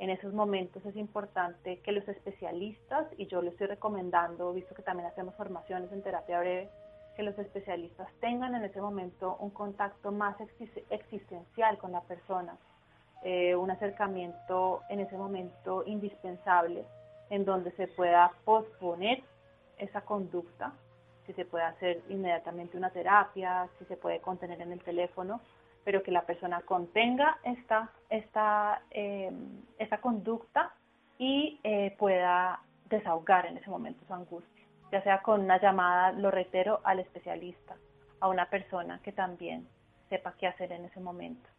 [0.00, 4.82] En esos momentos es importante que los especialistas, y yo lo estoy recomendando, visto que
[4.82, 6.68] también hacemos formaciones en terapia breve,
[7.16, 10.36] que los especialistas tengan en ese momento un contacto más
[10.90, 12.58] existencial con la persona,
[13.24, 16.84] eh, un acercamiento en ese momento indispensable
[17.30, 19.22] en donde se pueda posponer
[19.78, 20.72] esa conducta,
[21.26, 25.40] si se puede hacer inmediatamente una terapia, si se puede contener en el teléfono,
[25.84, 29.32] pero que la persona contenga esta, esta, eh,
[29.78, 30.74] esta conducta
[31.18, 32.60] y eh, pueda
[32.90, 37.76] desahogar en ese momento su angustia, ya sea con una llamada, lo reitero, al especialista,
[38.20, 39.66] a una persona que también
[40.08, 41.53] sepa qué hacer en ese momento.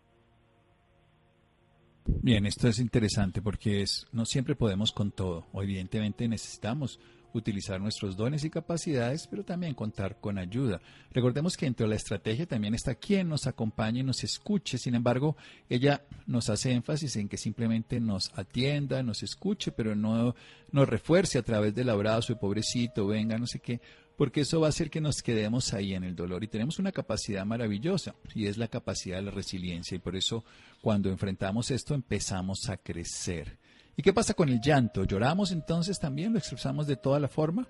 [2.07, 5.47] Bien, esto es interesante porque es, no siempre podemos con todo.
[5.55, 6.99] Evidentemente necesitamos
[7.33, 10.79] utilizar nuestros dones y capacidades, pero también contar con ayuda.
[11.11, 14.77] Recordemos que dentro de la estrategia también está quien nos acompañe y nos escuche.
[14.77, 15.35] Sin embargo,
[15.67, 20.35] ella nos hace énfasis en que simplemente nos atienda, nos escuche, pero no
[20.71, 23.81] nos refuerce a través del abrazo de pobrecito, venga, no sé qué,
[24.17, 26.43] porque eso va a hacer que nos quedemos ahí en el dolor.
[26.43, 29.95] Y tenemos una capacidad maravillosa, y es la capacidad de la resiliencia.
[29.95, 30.43] Y por eso
[30.81, 33.57] cuando enfrentamos esto empezamos a crecer.
[33.97, 35.05] ¿Y qué pasa con el llanto?
[35.05, 36.33] ¿Lloramos entonces también?
[36.33, 37.67] ¿Lo expresamos de toda la forma?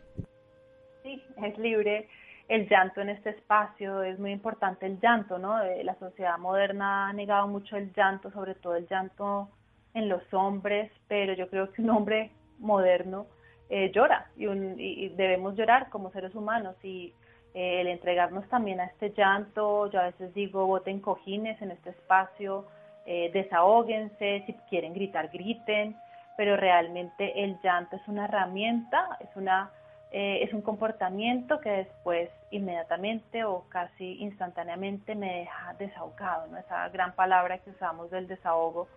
[1.04, 2.08] Sí, es libre
[2.48, 5.62] el llanto en este espacio, es muy importante el llanto, ¿no?
[5.64, 9.50] Eh, la sociedad moderna ha negado mucho el llanto, sobre todo el llanto
[9.94, 13.26] en los hombres, pero yo creo que un hombre moderno
[13.67, 17.13] eh, llora y, debemos llorar como seres humanos y
[17.56, 21.89] eh, el entregarnos también a este llanto, yo a veces digo, boten cojines en este
[21.89, 22.65] espacio,
[23.08, 25.95] eh, desahóguense, si quieren gritar, griten,
[26.38, 29.71] pero realmente el llanto es una herramienta, es, una,
[30.12, 36.58] es un comportamiento que después inmediatamente o casi instantáneamente me deja desahogado, ¿no?
[36.58, 38.88] esa gran palabra que usamos del desahogo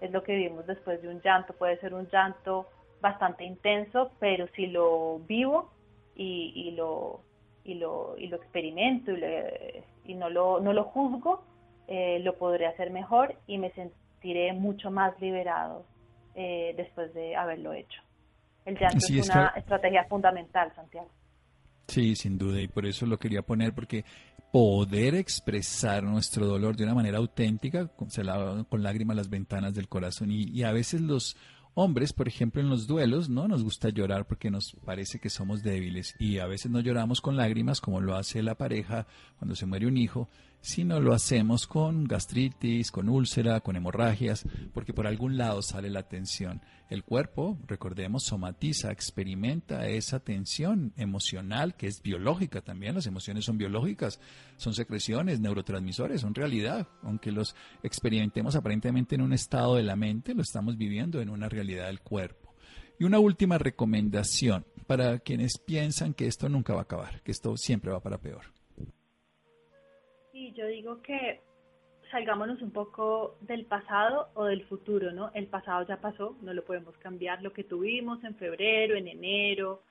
[0.00, 2.66] es lo que vimos después de un llanto, puede ser un llanto
[3.00, 5.70] bastante intenso, pero si lo vivo
[6.16, 7.22] y, y lo,
[7.64, 11.44] y, lo, y lo experimento y, y no, lo, no lo juzgo,
[11.86, 15.84] eh, lo podré hacer mejor y me sentiré mucho más liberado
[16.34, 18.02] eh, después de haberlo hecho.
[18.64, 21.08] El llanto es, una estrategia fundamental, Santiago.
[21.86, 24.04] Sí, sin duda, y por eso lo quería poner, porque
[24.52, 28.08] poder expresar nuestro dolor de una manera auténtica, con,
[28.64, 31.36] con lágrimas las ventanas del corazón, y, y a veces los
[31.78, 35.62] hombres, por ejemplo, en los duelos, no nos gusta llorar porque nos parece que somos
[35.62, 39.06] débiles y a veces no lloramos con lágrimas como lo hace la pareja
[39.38, 40.28] cuando se muere un hijo,
[40.60, 44.44] sino lo hacemos con gastritis, con úlcera, con hemorragias,
[44.74, 46.60] porque por algún lado sale la tensión.
[46.90, 52.94] El cuerpo, recordemos, somatiza, experimenta esa tensión emocional que es biológica también.
[52.94, 54.20] Las emociones son biológicas,
[54.56, 56.88] son secreciones, neurotransmisores, son realidad.
[57.02, 61.48] Aunque los experimentemos aparentemente en un estado de la mente, lo estamos viviendo en una
[61.48, 62.54] realidad del cuerpo.
[62.98, 67.56] Y una última recomendación para quienes piensan que esto nunca va a acabar, que esto
[67.56, 68.57] siempre va para peor.
[70.48, 71.40] Sí, yo digo que
[72.10, 75.30] salgámonos un poco del pasado o del futuro, ¿no?
[75.34, 77.42] El pasado ya pasó, no lo podemos cambiar.
[77.42, 79.82] Lo que tuvimos en febrero, en enero,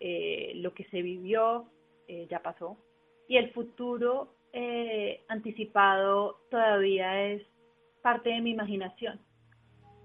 [0.00, 1.66] eh, lo que se vivió,
[2.08, 2.78] eh, ya pasó.
[3.28, 7.42] Y el futuro eh, anticipado todavía es
[8.02, 9.20] parte de mi imaginación.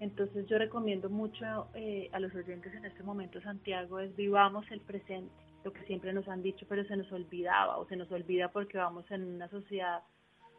[0.00, 4.80] Entonces yo recomiendo mucho eh, a los oyentes en este momento, Santiago, es vivamos el
[4.80, 5.32] presente,
[5.64, 8.78] lo que siempre nos han dicho, pero se nos olvidaba o se nos olvida porque
[8.78, 10.02] vamos en una sociedad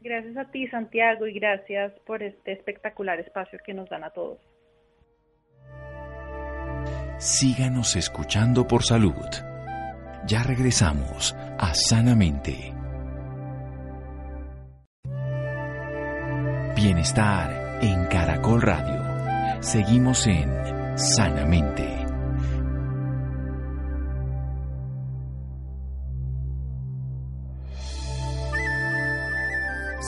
[0.00, 4.38] Gracias a ti, Santiago, y gracias por este espectacular espacio que nos dan a todos.
[7.18, 9.26] Síganos escuchando por salud.
[10.24, 12.72] Ya regresamos a Sanamente.
[16.76, 19.62] Bienestar en Caracol Radio.
[19.62, 21.97] Seguimos en Sanamente.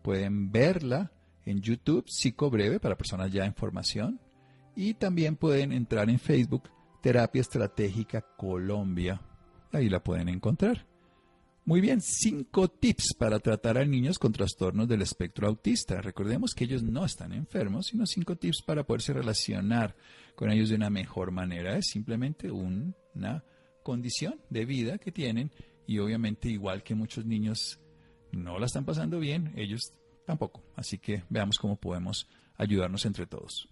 [0.00, 1.12] Pueden verla
[1.44, 4.18] en YouTube, Psicobreve, para personas ya en formación.
[4.74, 6.70] Y también pueden entrar en Facebook,
[7.02, 9.20] Terapia Estratégica Colombia.
[9.70, 10.87] Ahí la pueden encontrar.
[11.68, 16.00] Muy bien, cinco tips para tratar a niños con trastornos del espectro autista.
[16.00, 19.94] Recordemos que ellos no están enfermos, sino cinco tips para poderse relacionar
[20.34, 21.76] con ellos de una mejor manera.
[21.76, 23.44] Es simplemente una
[23.82, 25.52] condición de vida que tienen
[25.86, 27.78] y obviamente igual que muchos niños
[28.32, 29.92] no la están pasando bien, ellos
[30.24, 30.64] tampoco.
[30.74, 33.68] Así que veamos cómo podemos ayudarnos entre todos.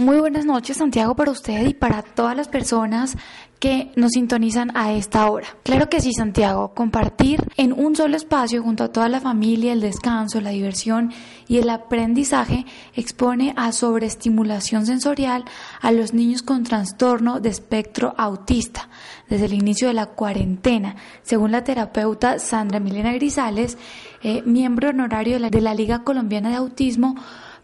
[0.00, 3.16] Muy buenas noches, Santiago, para usted y para todas las personas
[3.58, 5.48] que nos sintonizan a esta hora.
[5.64, 9.80] Claro que sí, Santiago, compartir en un solo espacio junto a toda la familia el
[9.80, 11.12] descanso, la diversión
[11.48, 15.44] y el aprendizaje expone a sobreestimulación sensorial
[15.80, 18.88] a los niños con trastorno de espectro autista
[19.28, 23.76] desde el inicio de la cuarentena, según la terapeuta Sandra Milena Grisales,
[24.22, 27.16] eh, miembro honorario de la, de la Liga Colombiana de Autismo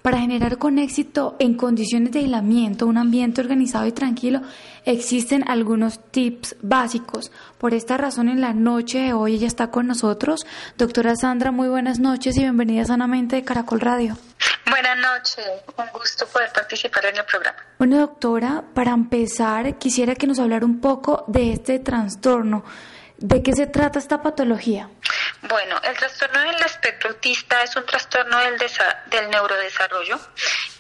[0.05, 4.43] para generar con éxito en condiciones de aislamiento un ambiente organizado y tranquilo,
[4.85, 7.33] existen algunos tips básicos.
[7.57, 10.45] Por esta razón, en la noche de hoy ella está con nosotros.
[10.77, 14.19] Doctora Sandra, muy buenas noches y bienvenida sanamente de Caracol Radio.
[14.69, 15.47] Buenas noches,
[15.79, 17.59] un gusto poder participar en el programa.
[17.79, 22.63] Bueno, doctora, para empezar, quisiera que nos hablara un poco de este trastorno.
[23.27, 24.91] ¿De qué se trata esta patología?
[25.49, 30.21] Bueno, el trastorno del espectro autista es un trastorno del, del neurodesarrollo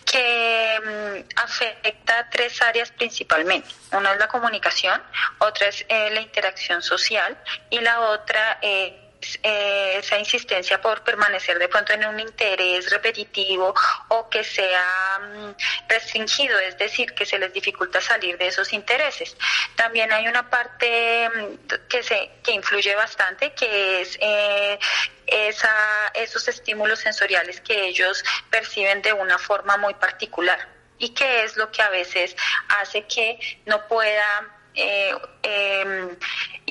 [0.05, 3.71] que mm, afecta tres áreas principalmente.
[3.93, 5.03] Una es la comunicación,
[5.39, 7.35] otra es eh, la interacción social
[7.71, 9.04] y la otra eh,
[9.43, 13.75] eh, esa insistencia por permanecer de pronto en un interés repetitivo
[14.09, 19.37] o que sea mm, restringido, es decir, que se les dificulta salir de esos intereses.
[19.77, 24.79] También hay una parte mm, que, se, que influye bastante, que es eh,
[25.27, 25.75] esa,
[26.15, 31.71] esos estímulos sensoriales que ellos perciben de una forma muy particular y que es lo
[31.71, 32.37] que a veces
[32.69, 36.16] hace que no pueda eh, em,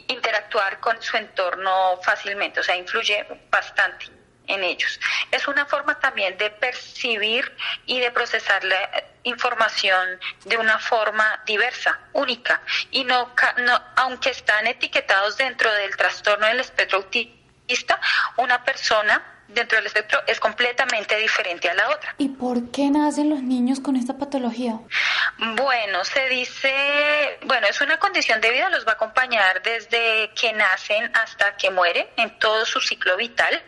[0.08, 4.08] interactuar con su entorno fácilmente, o sea, influye bastante.
[4.48, 5.00] en ellos.
[5.32, 7.50] Es una forma también de percibir
[7.86, 14.68] y de procesar la información de una forma diversa, única, y no, no aunque están
[14.68, 18.00] etiquetados dentro del trastorno del espectro autista,
[18.36, 22.16] una persona dentro del espectro es completamente diferente a la otra.
[22.18, 24.80] ¿Y por qué nacen los niños con esta patología?
[25.56, 30.54] Bueno, se dice, bueno, es una condición de vida, los va a acompañar desde que
[30.54, 33.62] nacen hasta que mueren en todo su ciclo vital.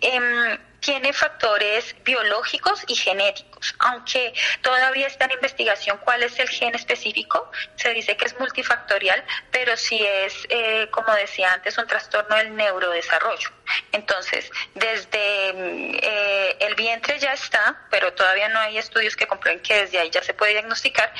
[0.00, 4.32] Em, tiene factores biológicos y genéticos, aunque
[4.62, 9.76] todavía está en investigación cuál es el gen específico, se dice que es multifactorial, pero
[9.76, 13.50] sí es, eh, como decía antes, un trastorno del neurodesarrollo.
[13.92, 19.82] Entonces, desde eh, el vientre ya está, pero todavía no hay estudios que comprueben que
[19.82, 21.12] desde ahí ya se puede diagnosticar,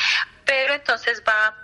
[0.44, 1.54] pero entonces va,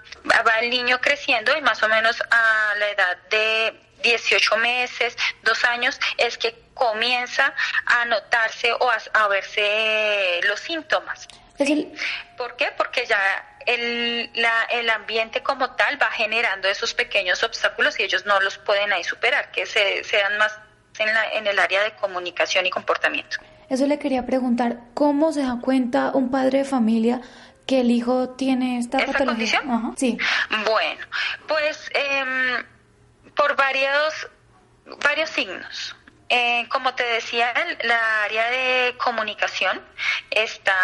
[0.47, 5.65] va el niño creciendo y más o menos a la edad de 18 meses, dos
[5.65, 7.55] años, es que comienza
[7.87, 11.27] a notarse o a, verse los síntomas.
[12.37, 12.69] ¿Por qué?
[12.77, 18.27] Porque ya el, la, el ambiente como tal va generando esos pequeños obstáculos y ellos
[18.27, 20.59] no los pueden ahí superar, que se, sean más
[20.99, 23.39] en, la, en el área de comunicación y comportamiento.
[23.69, 27.21] Eso le quería preguntar, ¿cómo se da cuenta un padre de familia
[27.67, 29.61] que el hijo tiene esta patología?
[29.63, 29.95] condición?
[29.97, 30.19] Sí.
[30.65, 31.05] Bueno,
[31.49, 32.65] pues eh,
[33.37, 34.29] por varios,
[35.03, 35.95] varios signos.
[36.29, 39.81] Eh, como te decía, la área de comunicación
[40.29, 40.75] está,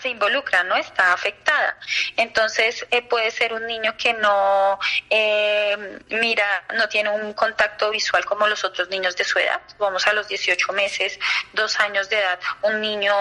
[0.00, 0.74] se involucra, ¿no?
[0.74, 1.78] Está afectada.
[2.16, 4.78] Entonces, eh, puede ser un niño que no
[5.10, 9.60] eh, mira, no tiene un contacto visual como los otros niños de su edad.
[9.78, 11.18] Vamos a los 18 meses,
[11.52, 12.40] dos años de edad.
[12.62, 13.14] Un niño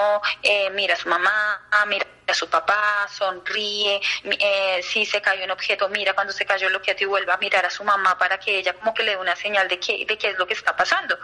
[0.71, 5.89] mira a su mamá, mira a su papá, sonríe, eh, si se cayó un objeto,
[5.89, 8.57] mira cuando se cayó el objeto y vuelve a mirar a su mamá para que
[8.57, 10.75] ella como que le dé una señal de, que, de qué es lo que está
[10.75, 11.17] pasando.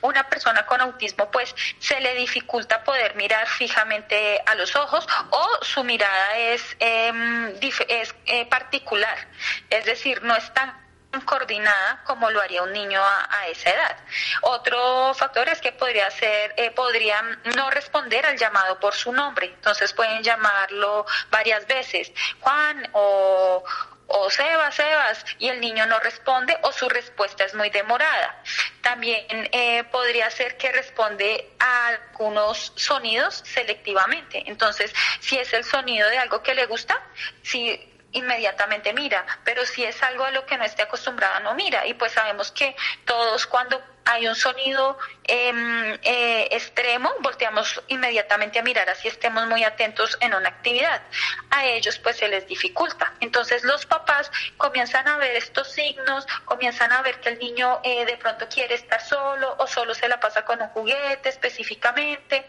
[0.00, 5.48] Una persona con autismo pues se le dificulta poder mirar fijamente a los ojos o
[5.62, 7.54] su mirada es, em,
[7.88, 9.28] es eh, particular,
[9.70, 10.83] es decir, no es tan
[11.20, 13.96] coordinada como lo haría un niño a, esa edad.
[14.42, 19.46] Otro factor es que podría ser, eh, podrían no responder al llamado por su nombre,
[19.46, 23.62] entonces pueden llamarlo varias veces, Juan o,
[24.06, 28.42] o Sebas, Sebas, y el niño no responde o su respuesta es muy demorada.
[28.82, 34.42] También eh, podría ser que responde a algunos sonidos selectivamente.
[34.46, 37.00] Entonces, si es el sonido de algo que le gusta,
[37.42, 41.86] si inmediatamente mira, pero si es algo a lo que no esté acostumbrada, no mira.
[41.86, 48.62] Y pues sabemos que todos cuando hay un sonido em, eh, extremo, volteamos inmediatamente a
[48.62, 51.02] mirar así estemos muy atentos en una actividad.
[51.50, 53.14] A ellos pues se les dificulta.
[53.20, 58.04] Entonces los papás comienzan a ver estos signos, comienzan a ver que el niño eh,
[58.04, 62.46] de pronto quiere estar solo o solo se la pasa con un juguete específicamente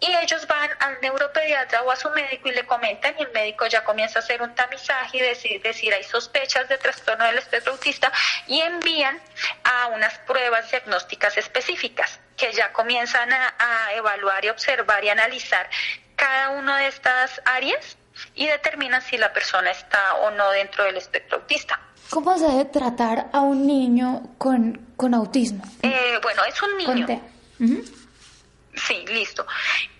[0.00, 3.66] y ellos van al neuropediatra o a su médico y le comentan y el médico
[3.66, 7.72] ya comienza a hacer un tamizaje y decir, decir hay sospechas de trastorno del espectro
[7.72, 8.12] autista
[8.46, 9.20] y envían
[9.64, 15.68] a unas pruebas diagnósticas específicas que ya comienzan a, a evaluar y observar y analizar
[16.16, 17.96] cada una de estas áreas
[18.34, 21.80] y determinan si la persona está o no dentro del espectro autista.
[22.10, 25.64] ¿Cómo se debe tratar a un niño con, con autismo?
[25.82, 27.06] Eh, bueno, es un niño.
[28.76, 29.46] Sí, listo.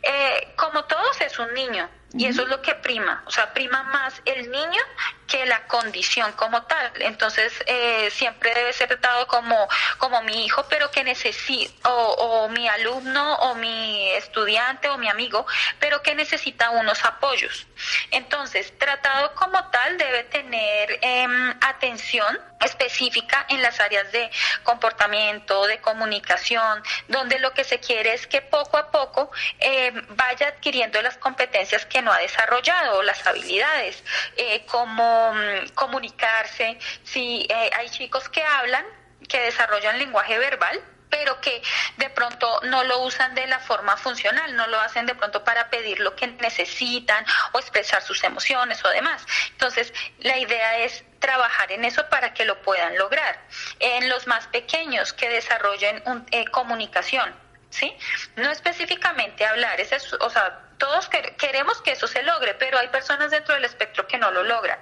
[0.02, 3.82] Eh, como todos es un niño y eso es lo que prima, o sea, prima
[3.84, 4.80] más el niño
[5.26, 6.92] que la condición como tal.
[7.00, 9.68] Entonces, eh, siempre debe ser tratado como,
[9.98, 15.46] como mi hijo, pero que necesita, o, mi alumno, o mi estudiante, o mi amigo,
[15.80, 17.66] pero que necesita unos apoyos.
[18.10, 24.30] Entonces, tratado como tal debe tener em, atención específica en las áreas de
[24.62, 30.48] comportamiento, de comunicación, donde lo que se quiere es que poco a poco em, vaya
[30.48, 34.02] adquiriendo las competencias que no ha desarrollado, las habilidades,
[34.36, 38.84] eh, como Mm, comunicarse, si eh, hay chicos que hablan,
[39.28, 41.62] que desarrollan lenguaje verbal, pero que
[41.96, 45.70] de pronto no lo usan de la forma funcional, no lo hacen de pronto para
[45.70, 49.24] pedir lo que necesitan o expresar sus emociones o demás.
[49.52, 53.38] Entonces, la idea es trabajar en eso para que lo puedan lograr.
[53.78, 56.02] En los más pequeños que desarrollen
[56.32, 57.43] eh, comunicación,
[57.74, 57.96] ¿sí?
[58.36, 61.08] No específicamente hablar, es, o sea, todos
[61.38, 64.78] queremos que eso se logre, pero hay personas dentro del espectro que no lo logran.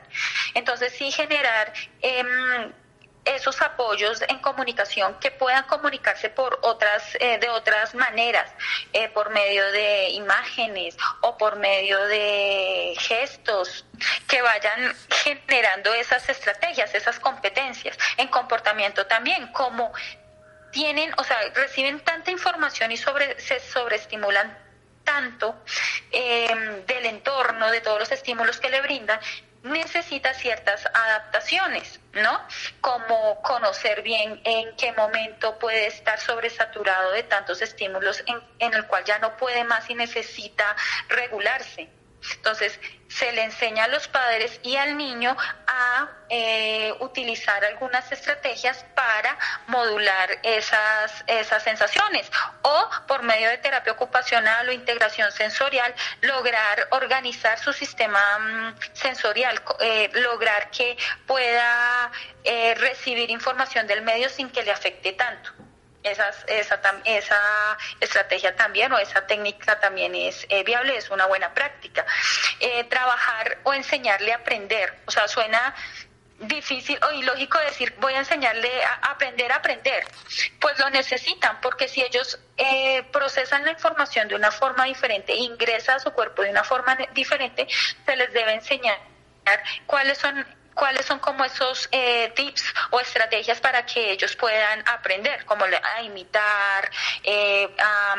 [0.55, 2.73] Entonces, sí generar em,
[3.25, 8.51] esos apoyos en comunicación que puedan comunicarse por otras eh, de otras maneras
[8.93, 13.87] eh, por medio de imágenes o por medio de gestos
[14.27, 19.93] que vayan generando esas estrategias esas competencias en comportamiento también como
[20.73, 24.59] tienen, o sea, reciben tanta información y sobre, se sobreestimulan
[25.05, 25.63] tanto
[26.11, 29.21] em, del entorno, de todos los estímulos que le brindan,
[29.63, 32.41] necesita ciertas adaptaciones, ¿no?
[32.81, 38.87] Como conocer bien en qué momento puede estar sobresaturado de tantos estímulos en, en el
[38.87, 40.77] cual ya no puede más y necesita
[41.09, 41.89] regularse.
[42.37, 48.85] Entonces, se le enseña a los padres y al niño a eh, utilizar algunas estrategias
[48.95, 52.31] para modular esas, esas sensaciones
[52.63, 59.61] o por medio de terapia ocupacional o integración sensorial lograr organizar su sistema mm, sensorial,
[59.81, 60.97] eh, lograr que
[61.27, 62.11] pueda
[62.45, 65.53] eh, recibir información del medio sin que le afecte tanto
[66.03, 66.31] esa,
[67.05, 72.05] esa estrategia también o esa técnica también es eh, viable, es una buena práctica.
[72.61, 75.75] Eh, trabajar o enseñarle a aprender, o sea, suena
[76.39, 80.05] difícil o ilógico decir voy a enseñarle a aprender a aprender,
[80.61, 85.95] pues lo necesitan porque si ellos eh, procesan la información de una forma diferente, ingresa
[85.95, 87.69] a su cuerpo de una forma diferente,
[88.05, 88.99] se les debe enseñar
[89.87, 90.45] cuáles son
[90.75, 96.03] cuáles son como esos eh, tips o estrategias para que ellos puedan aprender, como a
[96.03, 96.91] imitar,
[97.23, 98.15] eh, a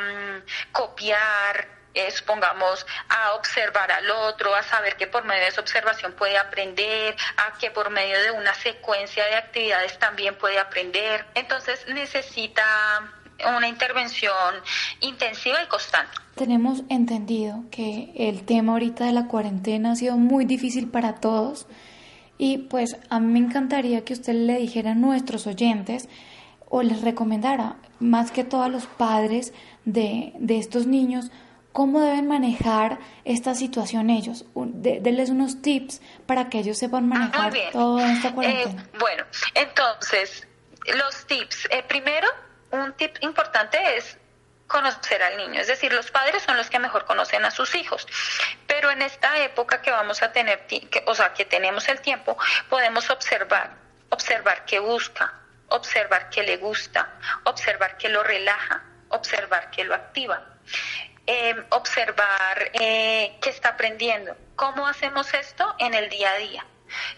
[0.72, 6.14] copiar, eh, supongamos, a observar al otro, a saber que por medio de esa observación
[6.14, 11.26] puede aprender, a que por medio de una secuencia de actividades también puede aprender.
[11.36, 12.64] Entonces necesita
[13.56, 14.56] una intervención
[15.02, 16.12] intensiva y constante.
[16.36, 21.68] Tenemos entendido que el tema ahorita de la cuarentena ha sido muy difícil para todos
[22.38, 26.10] y pues a mí me encantaría que usted le dijera a nuestros oyentes
[26.70, 29.54] o les recomendara más que todo a los padres
[29.86, 31.32] de, de estos niños
[31.74, 34.46] cómo deben manejar esta situación ellos.
[34.56, 38.90] denles unos tips para que ellos sepan ah, manejar toda esta eh, cuarentena.
[39.00, 39.24] bueno,
[39.56, 40.48] entonces,
[40.96, 41.68] los tips.
[41.72, 42.28] Eh, primero,
[42.72, 44.18] un tip importante es
[44.68, 48.08] conocer al niño, es decir, los padres son los que mejor conocen a sus hijos,
[48.68, 50.66] pero en esta época que vamos a tener,
[51.06, 52.38] o sea, que tenemos el tiempo,
[52.70, 53.72] podemos observar,
[54.10, 55.34] observar qué busca,
[55.70, 60.44] observar qué le gusta, observar qué lo relaja, observar qué lo activa.
[61.26, 64.36] Em, observar eh, qué está aprendiendo.
[64.58, 66.66] ¿Cómo hacemos esto en el día a día?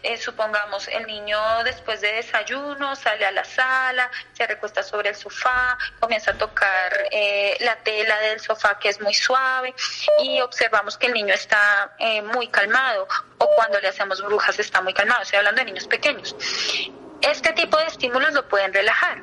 [0.04, 5.16] Eh, supongamos, el niño después de desayuno sale a la sala, se recuesta sobre el
[5.16, 9.74] sofá, comienza a tocar eh, la tela del sofá que es muy suave
[10.20, 13.08] y observamos que el niño está eh, muy calmado
[13.38, 15.24] o cuando le hacemos brujas está muy calmado.
[15.24, 16.36] Estoy hablando de niños pequeños.
[17.22, 19.22] Este tipo de estímulos lo pueden relajar.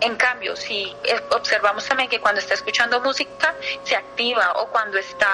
[0.00, 0.94] En cambio, si
[1.30, 5.30] observamos también que cuando está escuchando música se activa o cuando está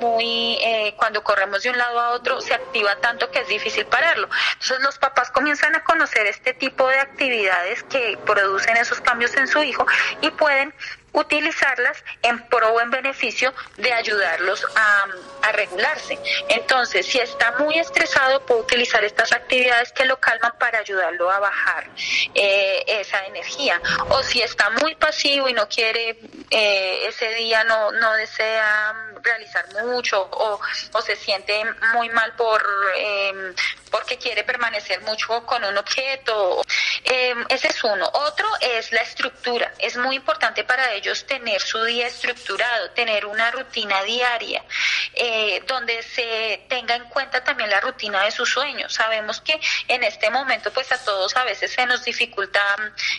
[0.00, 3.84] muy, eh, cuando corremos de un lado a otro se activa tanto que es difícil
[3.86, 4.28] pararlo.
[4.54, 9.46] Entonces los papás comienzan a conocer este tipo de actividades que producen esos cambios en
[9.46, 9.86] su hijo
[10.22, 10.74] y pueden
[11.12, 15.06] utilizarlas en pro o en beneficio de ayudarlos a,
[15.52, 16.18] regularse.
[16.50, 21.38] Entonces, si está muy estresado, puede utilizar estas actividades que lo calman para ayudarlo a
[21.38, 21.88] bajar
[22.34, 23.80] eh, esa energía.
[24.10, 26.18] O si está muy pasivo y no quiere,
[26.50, 30.60] eh, ese día no, no desea realizar mucho o,
[30.92, 32.62] o se siente muy mal por
[32.96, 33.54] eh,
[33.90, 36.62] porque quiere permanecer mucho con un objeto.
[37.48, 38.06] ese es uno.
[38.12, 39.72] Otro es la estructura.
[39.78, 44.62] Es muy importante para ellos tener su día estructurado, tener una rutina diaria,
[45.14, 48.92] eh, donde se tenga en cuenta también la rutina de sus sueños.
[48.92, 52.60] Sabemos que en este momento, pues a todos a veces se nos dificulta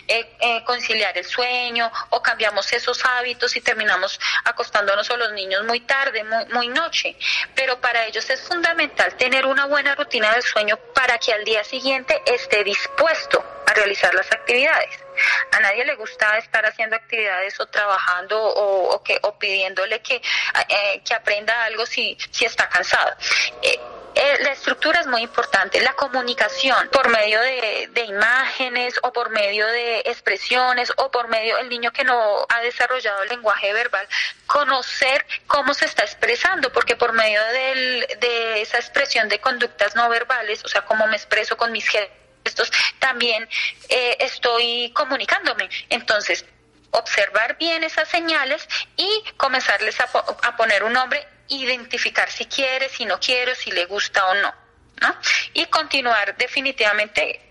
[0.06, 5.64] eh, eh, conciliar el sueño o cambiamos esos hábitos y terminamos acostándonos a los niños
[5.64, 7.16] muy tarde, muy, muy noche.
[7.54, 11.64] Pero para ellos es fundamental tener una buena rutina del sueño para que al día
[11.64, 15.09] siguiente esté dispuesto a realizar las actividades.
[15.52, 21.02] A nadie le gusta estar haciendo actividades o trabajando o, que, o pidiéndole que, eh,
[21.04, 23.14] que aprenda algo si, si está cansado.
[23.62, 23.80] Eh,
[24.14, 29.30] eh, la estructura es muy importante, la comunicación por medio de, de, imágenes o por
[29.30, 34.06] medio de expresiones o por medio del niño que no ha desarrollado el lenguaje verbal,
[34.46, 40.08] conocer cómo se está expresando, porque por medio del, de esa expresión de conductas no
[40.08, 43.48] verbales, o sea, cómo me expreso con mis gestos, estos también
[43.88, 45.68] eh, estoy comunicándome.
[45.88, 46.44] Entonces,
[46.90, 48.66] observar bien esas señales
[48.96, 54.26] y comenzarles a, poner un nombre, identificar si quiere, si no quiere, si le gusta
[54.26, 54.54] o no.
[55.00, 55.16] ¿no?
[55.54, 57.49] Y continuar definitivamente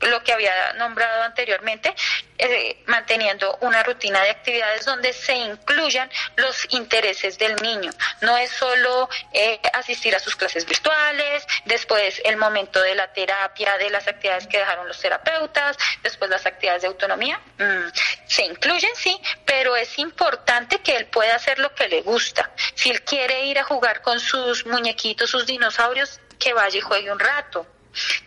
[0.00, 1.94] lo que había nombrado anteriormente,
[2.38, 7.90] eh, manteniendo una rutina de actividades donde se incluyan los intereses del niño.
[8.20, 13.76] No es solo eh, asistir a sus clases virtuales, después el momento de la terapia,
[13.78, 17.40] de las actividades que dejaron los terapeutas, después las actividades de autonomía.
[17.58, 17.88] Mm,
[18.26, 22.50] se incluyen, sí, pero es importante que él pueda hacer lo que le gusta.
[22.74, 27.10] Si él quiere ir a jugar con sus muñequitos, sus dinosaurios, que vaya y juegue
[27.10, 27.66] un rato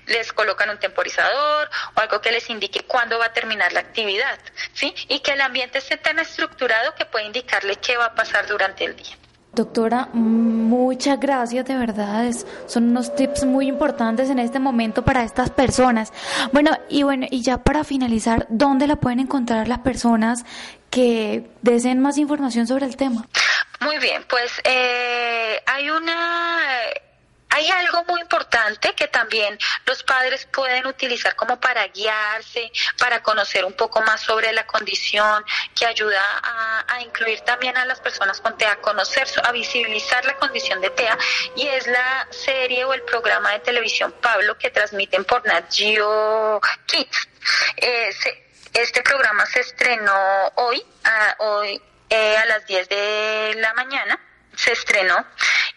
[0.08, 4.40] les colocan un temporizador o algo que les indique cuándo va a terminar la actividad,
[4.74, 4.94] ¿sí?
[5.08, 8.86] Y que el ambiente esté tan estructurado que pueda indicarle qué va a pasar durante
[8.86, 9.16] el día.
[9.52, 12.32] Doctora, muchas gracias, de verdad.
[12.68, 16.14] son unos tips muy importantes en este momento para estas personas.
[16.54, 20.46] Bueno, y bueno, y ya para finalizar, ¿dónde la pueden encontrar las personas
[20.92, 23.28] que deseen más información sobre el tema?
[23.82, 26.60] Muy bien, pues eh, hay una
[27.50, 33.66] hay algo muy importante que también los padres pueden utilizar como para guiarse, para conocer
[33.66, 35.44] un poco más sobre la condición,
[35.76, 36.22] que ayuda
[36.88, 40.90] a, incluir también a las personas con TEA, a conocer, a visibilizar la condición de
[40.90, 41.18] TEA,
[41.56, 46.60] y es la serie o el programa de televisión Pablo que transmiten por Nat Geo
[46.86, 47.28] Kids.
[47.78, 48.14] Eh,
[48.74, 54.20] este programa se estrenó hoy, a, hoy eh, a las 10 de la mañana.
[54.56, 55.26] Se estrenó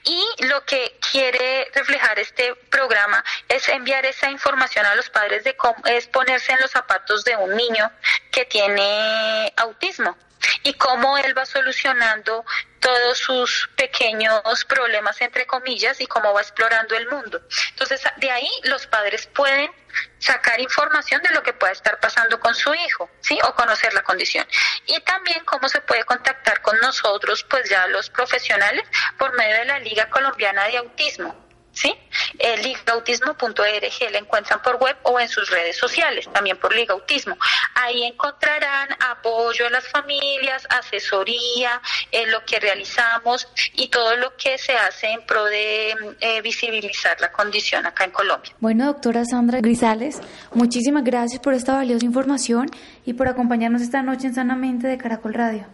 [0.05, 5.57] y lo que quiere reflejar este programa es enviar esa información a los padres de
[5.57, 7.91] cómo es ponerse en los zapatos de un niño
[8.31, 10.17] que tiene autismo
[10.63, 12.45] y cómo él va solucionando
[12.81, 17.41] todos sus pequeños problemas, entre comillas, y cómo va explorando el mundo.
[17.71, 19.71] Entonces, de ahí los padres pueden
[20.19, 23.39] sacar información de lo que pueda estar pasando con su hijo, ¿sí?
[23.45, 24.47] O conocer la condición.
[24.87, 28.83] Y también cómo se puede contactar con nosotros, pues ya los profesionales,
[29.19, 31.42] por medio de la Liga Colombiana de Autismo.
[31.73, 31.95] ¿Sí?
[32.39, 37.37] Eh, ligautismo.org la encuentran por web o en sus redes sociales, también por Ligautismo.
[37.75, 44.59] Ahí encontrarán apoyo a las familias, asesoría, en lo que realizamos y todo lo que
[44.59, 48.53] se hace en pro de eh, visibilizar la condición acá en Colombia.
[48.61, 50.21] Bueno, doctora Sandra Grisales,
[50.53, 52.67] muchísimas gracias por esta valiosa información
[53.05, 55.67] y por acompañarnos esta noche en Sanamente de Caracol Radio.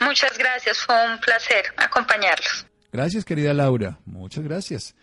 [0.00, 2.66] Muchas gracias, fue un placer acompañarlos.
[2.92, 3.98] Gracias, querida Laura.
[4.06, 4.94] Muchas gracias.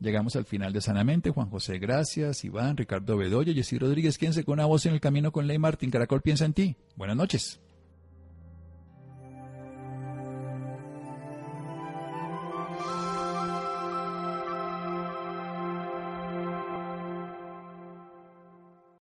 [0.00, 1.30] Llegamos al final de Sanamente.
[1.30, 2.44] Juan José, gracias.
[2.44, 5.58] Iván, Ricardo Bedoya, Jessy Rodríguez, quien se con una voz en el camino con Ley
[5.58, 5.90] Martín.
[5.90, 6.76] Caracol piensa en ti.
[6.96, 7.60] Buenas noches.